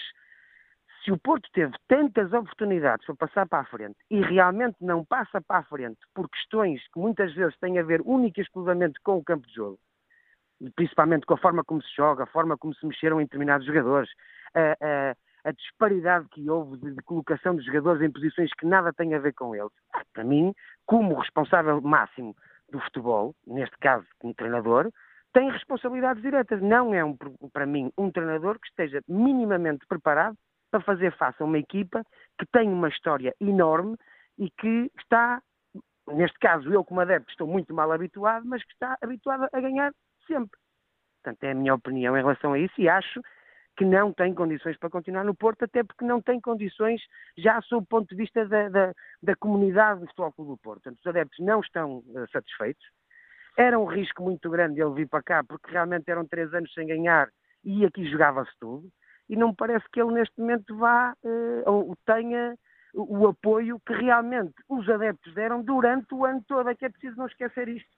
[1.04, 5.42] se o Porto teve tantas oportunidades para passar para a frente e realmente não passa
[5.42, 9.18] para a frente por questões que muitas vezes têm a ver única e exclusivamente com
[9.18, 9.80] o campo de jogo,
[10.76, 14.12] principalmente com a forma como se joga, a forma como se mexeram em determinados jogadores,
[14.54, 18.94] a, a, a disparidade que houve de, de, colocação de jogadores em posições que nada
[18.94, 19.72] têm a ver com eles,
[20.14, 20.54] para mim,
[20.86, 22.36] como responsável máximo
[22.72, 24.92] do futebol, neste caso como treinador,
[25.34, 26.62] tem responsabilidades diretas.
[26.62, 27.18] Não é, um,
[27.52, 30.38] para mim, um treinador que esteja minimamente preparado
[30.72, 32.04] para fazer face a uma equipa
[32.40, 33.98] que tem uma história enorme
[34.40, 35.42] e que está,
[36.08, 39.94] neste caso eu como adepto estou muito mal habituado, mas que está habituado a ganhar
[40.26, 40.58] sempre.
[41.22, 43.22] Portanto, é a minha opinião em relação a isso e acho
[43.78, 47.02] que não tem condições para continuar no Porto, até porque não tem condições
[47.38, 50.84] já sob o ponto de vista da, da, da comunidade do Futebol Clube do Porto.
[50.84, 52.84] Portanto, os adeptos não estão uh, satisfeitos.
[53.58, 56.88] Era um risco muito grande ele vir para cá, porque realmente eram três anos sem
[56.88, 57.30] ganhar
[57.64, 58.90] e aqui jogava-se tudo
[59.32, 62.54] e não me parece que ele neste momento vá uh, ou tenha
[62.94, 66.70] o apoio que realmente os adeptos deram durante o ano todo.
[66.70, 67.90] É que é preciso não esquecer isto.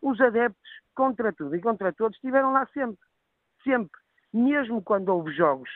[0.00, 3.04] Os adeptos, contra tudo e contra todos, estiveram lá sempre.
[3.64, 4.00] Sempre.
[4.32, 5.68] Mesmo quando houve jogos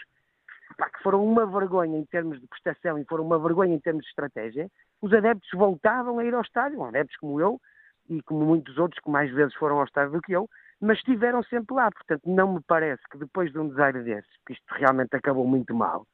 [0.78, 4.04] pá, que foram uma vergonha em termos de prestação e foram uma vergonha em termos
[4.04, 4.70] de estratégia,
[5.02, 6.84] os adeptos voltavam a ir ao estádio.
[6.84, 7.60] Adeptos como eu
[8.08, 10.48] e como muitos outros que mais vezes foram ao estádio do que eu,
[10.80, 11.90] mas estiveram sempre lá.
[11.90, 15.74] Portanto, não me parece que depois de um desaire desses, que isto realmente acabou muito
[15.74, 16.06] mal,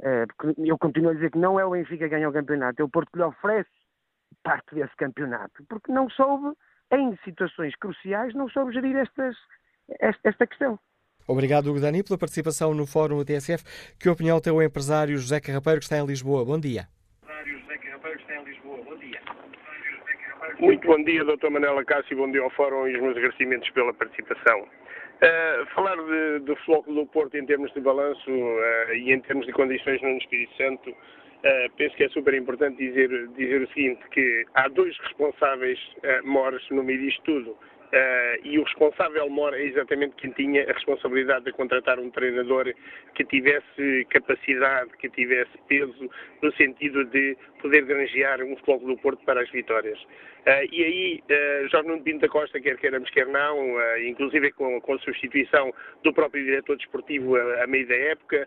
[0.00, 2.80] uh, porque eu continuo a dizer que não é o Benfica que ganha o campeonato,
[2.80, 3.70] é o Porto que lhe oferece
[4.42, 6.56] parte desse campeonato, porque não soube,
[6.92, 9.36] em situações cruciais, não soube gerir estas,
[10.00, 10.78] esta, esta questão.
[11.28, 13.64] Obrigado, Hugo Dani, pela participação no Fórum TSF.
[13.98, 16.44] Que opinião tem o empresário José Carrapeiro, que está em Lisboa?
[16.44, 16.86] Bom dia.
[20.58, 21.50] Muito bom dia, Dr.
[21.50, 24.62] Manela Cássio, bom dia ao Fórum e os meus agradecimentos pela participação.
[24.62, 29.44] Uh, falar de, do Floco do Porto em termos de balanço uh, e em termos
[29.44, 34.00] de condições no Espírito Santo, uh, penso que é super importante dizer, dizer o seguinte,
[34.10, 35.78] que há dois responsáveis
[36.24, 37.56] mores no meio disto tudo.
[37.86, 42.74] Uh, e o responsável mor é exatamente quem tinha a responsabilidade de contratar um treinador
[43.14, 46.10] que tivesse capacidade, que tivesse peso,
[46.42, 49.98] no sentido de poder granjear um futebol do Porto para as vitórias.
[50.46, 54.52] Uh, e aí, uh, Jorge Nuno Pinto da Costa, quer queiramos, quer não, uh, inclusive
[54.52, 58.46] com, com, a substituição do próprio diretor desportivo a, a meio da época,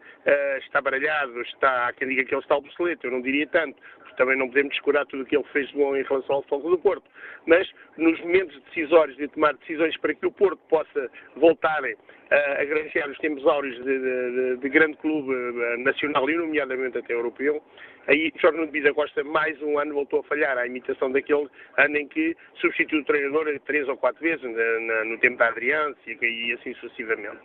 [0.60, 4.16] está baralhado, está, há quem diga que ele está obsoleto, eu não diria tanto, porque
[4.16, 6.72] também não podemos descurar tudo o que ele fez de bom em relação ao futebol
[6.72, 7.04] do Porto.
[7.46, 11.82] Mas, nos momentos decisórios de tomar decisões para que o Porto possa voltar
[12.32, 15.34] a granjear os tempos áureos de, de, de, grande clube
[15.84, 17.62] nacional e, nomeadamente, até europeu,
[18.10, 21.96] Aí Jorge Nuno da Costa mais um ano voltou a falhar à imitação daquele ano
[21.96, 26.00] em que substituiu o treinador três ou quatro vezes, na, na, no tempo da Adriança
[26.08, 27.38] e, assim sucessivamente.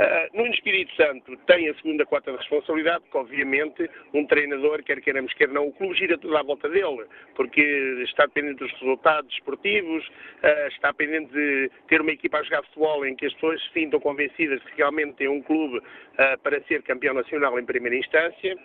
[0.00, 5.02] Uh, no Espírito Santo tem a segunda cota de responsabilidade, porque obviamente um treinador, quer
[5.02, 7.04] queiramos, quer não, o clube gira tudo à volta dele,
[7.34, 7.60] porque
[8.04, 13.04] está dependente dos resultados esportivos, uh, está pendente de ter uma equipa a jogar futebol
[13.04, 16.82] em que as pessoas se sintam convencidas que realmente tem um clube uh, para ser
[16.84, 18.56] campeão nacional em primeira instância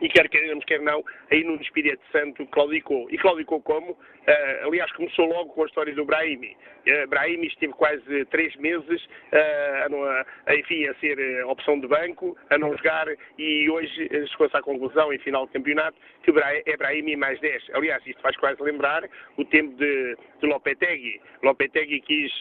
[0.00, 3.08] e quer queiramos, quer não, aí no Espírito Santo claudicou.
[3.10, 3.92] E claudicou como?
[3.92, 6.54] Uh, aliás, começou logo com a história do Brahimi.
[6.86, 12.36] Uh, Brahimi esteve quase três meses uh, a, a, enfim, a ser opção de banco,
[12.50, 13.06] a não jogar,
[13.38, 16.30] e hoje chegou-se à conclusão, em final de campeonato, que
[16.66, 17.70] é Brahimi mais 10.
[17.72, 19.08] Aliás, isto faz quase lembrar
[19.38, 21.20] o tempo de, de Lopetegui.
[21.42, 22.32] Lopetegui quis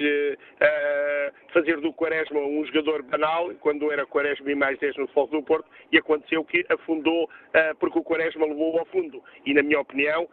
[1.53, 5.43] fazer do Quaresma um jogador banal, quando era Quaresma e mais 10 no Futebol do
[5.43, 7.29] Porto, e aconteceu que afundou
[7.79, 9.23] porque o Quaresma levou ao fundo.
[9.45, 10.27] E, na minha opinião,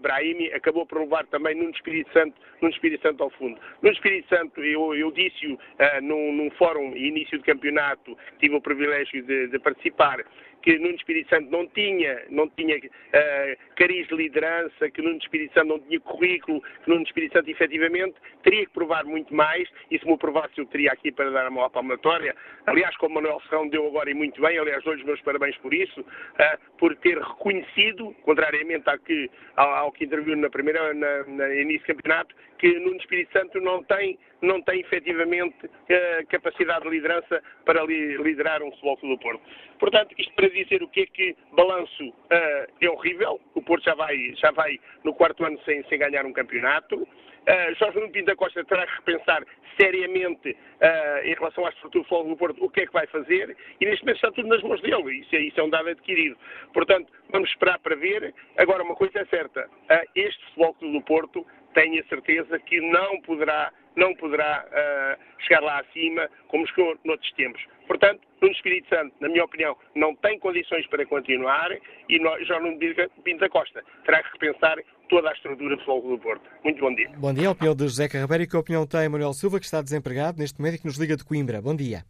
[0.00, 3.60] Brahimi acabou por levar também no Espírito Santo, no Espírito Santo ao fundo.
[3.82, 5.58] No Espírito Santo, eu, eu disse-o uh,
[6.02, 10.24] num, num, fórum início de campeonato, tive o privilégio de, de participar,
[10.62, 15.54] que Nuno Espírito Santo não tinha, não tinha uh, cariz de liderança, que Nuno Espírito
[15.54, 19.98] Santo não tinha currículo, que Nuno Espírito Santo efetivamente teria que provar muito mais e
[19.98, 22.34] se me provasse eu teria aqui para dar a mão à palmatória.
[22.66, 25.74] Aliás, como Manuel Serrão deu agora e muito bem, aliás, dou-lhe os meus parabéns por
[25.74, 31.24] isso, uh, por ter reconhecido, contrariamente ao que, ao, ao que interviu na primeira, na,
[31.24, 36.84] na início do campeonato, que Nuno Espírito Santo não tem, não tem efetivamente uh, capacidade
[36.84, 39.42] de liderança para li, liderar um futebol do Porto.
[39.80, 43.96] Portanto, isto para dizer o que é que balanço uh, é horrível, o Porto já
[43.96, 46.94] vai, já vai no quarto ano sem, sem ganhar um campeonato.
[47.02, 49.44] Uh, Jorge Nuno Pinto da Costa terá que repensar
[49.76, 53.08] seriamente uh, em relação à estrutura do futebol do Porto o que é que vai
[53.08, 55.88] fazer e neste momento está tudo nas mãos dele, isso é, isso é um dado
[55.88, 56.36] adquirido.
[56.72, 58.32] Portanto, vamos esperar para ver.
[58.56, 61.44] Agora, uma coisa é certa, uh, este futebol do Porto
[61.74, 67.32] tenho a certeza que não poderá, não poderá uh, chegar lá acima como chegou noutros
[67.32, 67.62] tempos.
[67.86, 71.70] Portanto, Nuno Espírito Santo, na minha opinião, não tem condições para continuar
[72.08, 72.78] e nós, João Nuno
[73.22, 74.78] Pinto da Costa terá que repensar
[75.08, 76.42] toda a estrutura do Futebol do Porto.
[76.64, 77.10] Muito bom dia.
[77.16, 79.82] Bom dia, a opinião de José Carrabeiro e que opinião tem Manuel Silva, que está
[79.82, 81.60] desempregado neste momento e que nos liga de Coimbra.
[81.60, 82.04] Bom dia.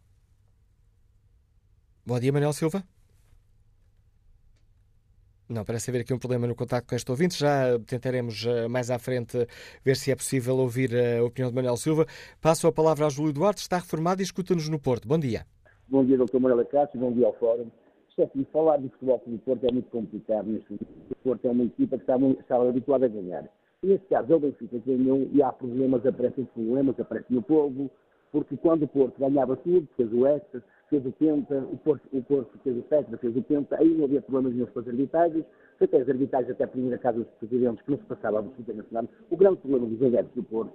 [2.06, 2.82] Bom dia, Manuel Silva.
[5.52, 7.38] Não, parece haver aqui um problema no contato com este ouvinte.
[7.38, 9.46] Já tentaremos eh, mais à frente
[9.84, 12.06] ver se é possível ouvir a opinião de Manuel Silva.
[12.40, 15.06] Passo a palavra a Júlio Duarte, está reformado e escuta-nos no Porto.
[15.06, 15.44] Bom dia.
[15.88, 16.38] Bom dia, Dr.
[16.38, 17.70] Manuel Cássio, bom dia ao Fórum.
[18.18, 20.86] Assim, falar de futebol do Porto é muito complicado neste momento.
[21.10, 23.48] O Porto é uma equipa que está, está habituada a ganhar.
[23.82, 27.90] Neste caso, é o Benfica que ganhou e há problemas, aparecem problemas, aparecem no povo,
[28.30, 30.62] porque quando o Porto ganhava tudo, fez o Extra,
[30.92, 34.04] fez o Penta, o Porto, o Porto fez o Tetra, fez o Penta, aí não
[34.04, 35.44] havia problemas nenhum com as arbitragens,
[35.80, 39.08] até as arbitragens até a primeira casa dos presidentes, que não se passava absolutamente nada.
[39.30, 40.72] O grande problema dos adeptos do Porto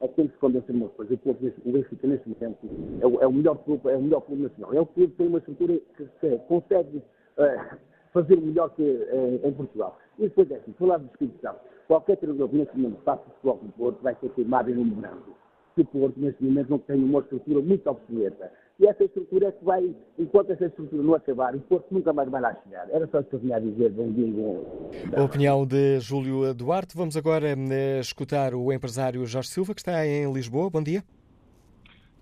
[0.00, 2.58] é que tem que convencer uma coisa, o, Porto, o Benfica neste momento
[3.00, 5.18] é o, é o, melhor clube, é o melhor clube nacional, é o clube que
[5.18, 7.76] tem uma estrutura que, que consegue uh,
[8.12, 9.98] fazer melhor que uh, em Portugal.
[10.18, 13.72] E depois é assim, falar Espírito Santo, qualquer treinador que neste momento faça futebol do
[13.72, 15.45] Porto vai ser queimado em um branco.
[15.76, 19.52] Que o Porto neste momento não tem uma estrutura muito obsoleta e essa estrutura é
[19.52, 22.86] que vai, enquanto essa estrutura não acabar, o Porto nunca mais vai lá chegar.
[22.90, 23.90] Era só isso que eu vinha a dizer.
[23.90, 24.26] Bom dia.
[24.26, 24.90] Bom...
[25.16, 26.94] A opinião de Júlio Duarte.
[26.94, 30.68] Vamos agora eh, escutar o empresário Jorge Silva, que está em Lisboa.
[30.68, 31.02] Bom dia.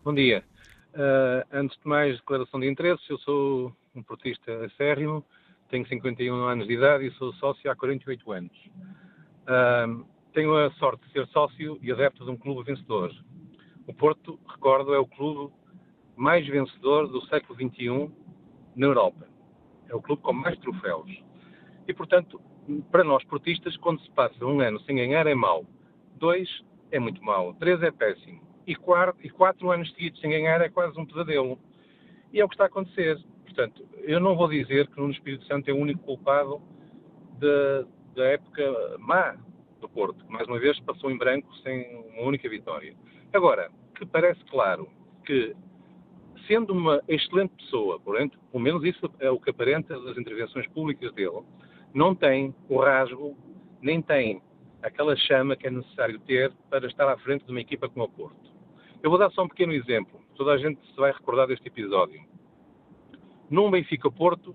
[0.04, 0.44] Bom dia.
[0.94, 3.04] Uh, antes de mais, declaração de interesses.
[3.10, 5.24] Eu sou um portista acérrimo,
[5.70, 8.56] tenho 51 anos de idade e sou sócio há 48 anos.
[9.42, 13.12] Uh, tenho a sorte de ser sócio e adepto de um clube vencedor.
[13.86, 15.52] O Porto, recordo, é o clube
[16.16, 18.10] mais vencedor do século XXI
[18.74, 19.26] na Europa.
[19.88, 21.10] É o clube com mais troféus.
[21.86, 22.40] E, portanto,
[22.90, 25.66] para nós portistas, quando se passa um ano sem ganhar é mau.
[26.16, 26.48] Dois
[26.90, 27.54] é muito mau.
[27.54, 28.40] Três é péssimo.
[28.66, 31.58] E quatro, e quatro anos seguidos sem ganhar é quase um pesadelo.
[32.32, 33.22] E é o que está a acontecer.
[33.44, 36.62] Portanto, eu não vou dizer que o Espírito Santo é o único culpado
[38.14, 39.36] da época má
[39.80, 42.94] do Porto, que mais uma vez passou em branco sem uma única vitória.
[43.34, 44.88] Agora, que parece claro
[45.26, 45.56] que
[46.46, 51.12] sendo uma excelente pessoa, portanto, pelo menos isso é o que aparenta das intervenções públicas
[51.14, 51.42] dele,
[51.92, 53.36] não tem o rasgo,
[53.82, 54.40] nem tem
[54.84, 58.08] aquela chama que é necessário ter para estar à frente de uma equipa como o
[58.08, 58.52] Porto.
[59.02, 60.20] Eu vou dar só um pequeno exemplo.
[60.36, 62.22] Toda a gente se vai recordar deste episódio.
[63.50, 64.54] Num Benfica-Porto,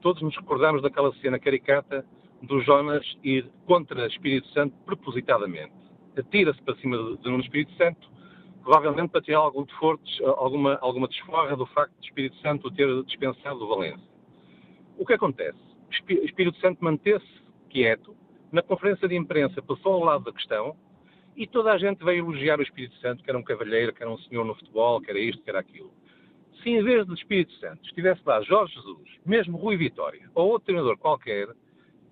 [0.00, 2.06] todos nos recordamos daquela cena caricata
[2.40, 5.74] do Jonas ir contra Espírito Santo propositadamente.
[6.16, 8.13] Atira-se para cima de Nuno Espírito Santo
[8.64, 13.62] provavelmente para ter algum deforto, alguma, alguma desforra do facto de Espírito Santo ter dispensado
[13.62, 14.08] o Valência.
[14.98, 15.58] O que acontece?
[15.90, 18.16] Espírito Santo manteve-se quieto,
[18.50, 20.76] na conferência de imprensa passou ao lado da questão
[21.36, 24.10] e toda a gente veio elogiar o Espírito Santo, que era um cavalheiro, que era
[24.10, 25.92] um senhor no futebol, que era isto, que era aquilo.
[26.62, 30.66] Se em vez do Espírito Santo estivesse lá Jorge Jesus, mesmo Rui Vitória, ou outro
[30.66, 31.48] treinador qualquer,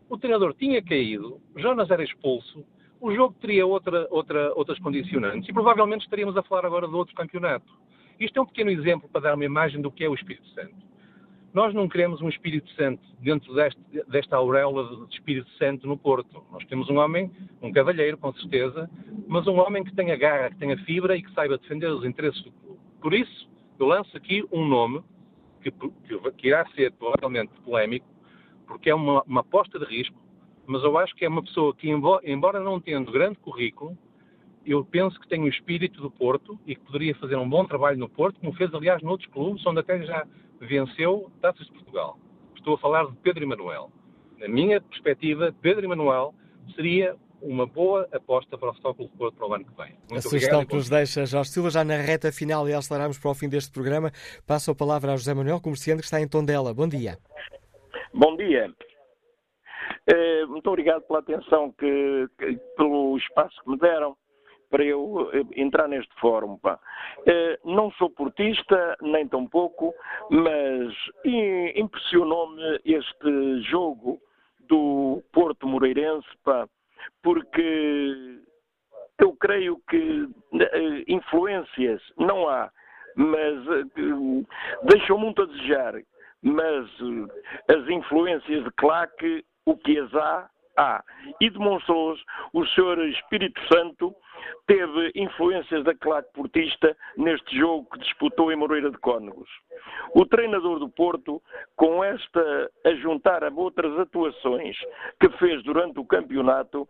[0.08, 2.64] o treinador tinha caído, Jonas era expulso,
[3.02, 7.14] o jogo teria outra, outra, outras condicionantes e provavelmente estaríamos a falar agora de outro
[7.16, 7.66] campeonato.
[8.18, 10.76] Isto é um pequeno exemplo para dar uma imagem do que é o Espírito Santo.
[11.52, 16.44] Nós não queremos um Espírito Santo dentro deste, desta auréola de Espírito Santo no Porto.
[16.52, 17.28] Nós temos um homem,
[17.60, 18.88] um cavalheiro, com certeza,
[19.26, 22.40] mas um homem que tenha garra, que tenha fibra e que saiba defender os interesses
[22.44, 22.80] do clube.
[23.00, 23.50] Por isso,
[23.80, 25.02] eu lanço aqui um nome
[25.60, 28.06] que, que, que irá ser provavelmente polémico,
[28.64, 30.16] porque é uma, uma aposta de risco,
[30.66, 33.97] mas eu acho que é uma pessoa que, embora não tendo grande currículo,
[34.64, 37.98] eu penso que tem o espírito do Porto e que poderia fazer um bom trabalho
[37.98, 40.26] no Porto, como fez, aliás, noutros clubes, onde até já
[40.60, 42.18] venceu taças de Portugal.
[42.56, 43.90] Estou a falar de Pedro Emanuel.
[44.39, 46.32] Na minha perspectiva, Pedro Emanuel
[46.76, 49.94] seria uma boa aposta para o Futebol Clube Porto para o ano que vem.
[50.09, 53.30] Muito a sugestão que nos deixa Jorge Silva, já na reta final e aceleramos para
[53.32, 54.12] o fim deste programa,
[54.47, 56.72] passo a palavra a José Manuel, comerciante que está em Tondela.
[56.72, 57.18] Bom dia.
[58.14, 58.72] Bom dia.
[60.06, 64.16] Eh, muito obrigado pela atenção, que, que, pelo espaço que me deram
[64.68, 66.58] para eu eh, entrar neste fórum.
[66.58, 66.78] Pá.
[67.26, 69.94] Eh, não sou portista, nem tão pouco,
[70.28, 70.92] mas
[71.76, 74.20] impressionou-me este jogo
[74.68, 76.66] do Porto Moreirense, pá,
[77.22, 78.40] porque
[79.18, 80.28] eu creio que
[81.06, 82.70] influências não há,
[83.14, 83.54] mas
[84.84, 85.94] deixou muito a desejar.
[86.44, 86.88] Mas
[87.68, 91.05] as influências de claque o que as há, há.
[91.40, 92.16] E demonstrou
[92.52, 94.14] o Senhor Espírito Santo
[94.66, 99.48] teve influências da claque portista neste jogo que disputou em Moreira de Cónegos.
[100.14, 101.43] O treinador do Porto,
[101.76, 104.76] com esta a juntar a outras atuações
[105.20, 106.89] que fez durante o campeonato,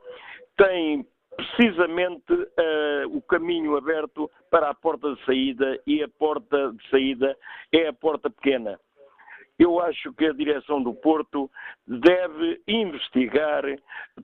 [0.56, 6.90] tem precisamente uh, o caminho aberto para a porta de saída e a porta de
[6.90, 7.36] saída
[7.72, 8.78] é a porta pequena.
[9.62, 11.48] Eu acho que a direção do Porto
[11.86, 13.62] deve investigar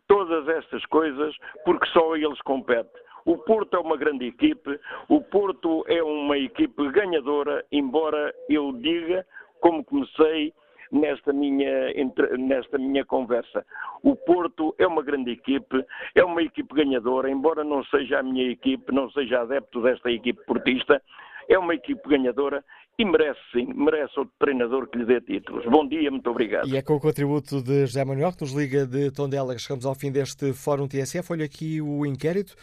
[0.09, 1.33] todas estas coisas
[1.65, 2.91] porque só a eles compete.
[3.25, 9.25] O Porto é uma grande equipe, o Porto é uma equipe ganhadora, embora eu diga,
[9.61, 10.53] como comecei,
[10.91, 11.93] nesta minha,
[12.37, 13.65] nesta minha conversa.
[14.03, 15.85] O Porto é uma grande equipe,
[16.17, 20.45] é uma equipe ganhadora, embora não seja a minha equipe, não seja adepto desta equipe
[20.47, 21.01] portista,
[21.49, 22.65] é uma equipe ganhadora
[22.99, 25.65] e merece sim, merece outro treinador que lhe dê títulos.
[25.67, 26.67] Bom dia, muito obrigado.
[26.67, 29.87] E é com o contributo de José Manuel que nos liga de Tondela que chegamos
[29.87, 31.33] ao fim deste Fórum TSF.
[31.33, 32.57] Olha aqui o inquérito.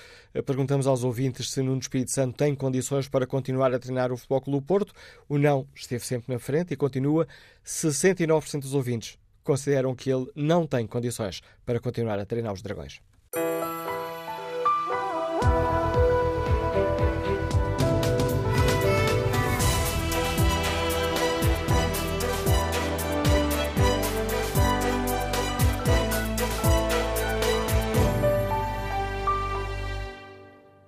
[0.45, 4.41] Perguntamos aos ouvintes se Nuno Espírito Santo tem condições para continuar a treinar o Futebol
[4.41, 4.93] Clube Porto.
[5.29, 7.25] O não esteve sempre na frente e continua.
[7.65, 12.99] 69% dos ouvintes consideram que ele não tem condições para continuar a treinar os Dragões.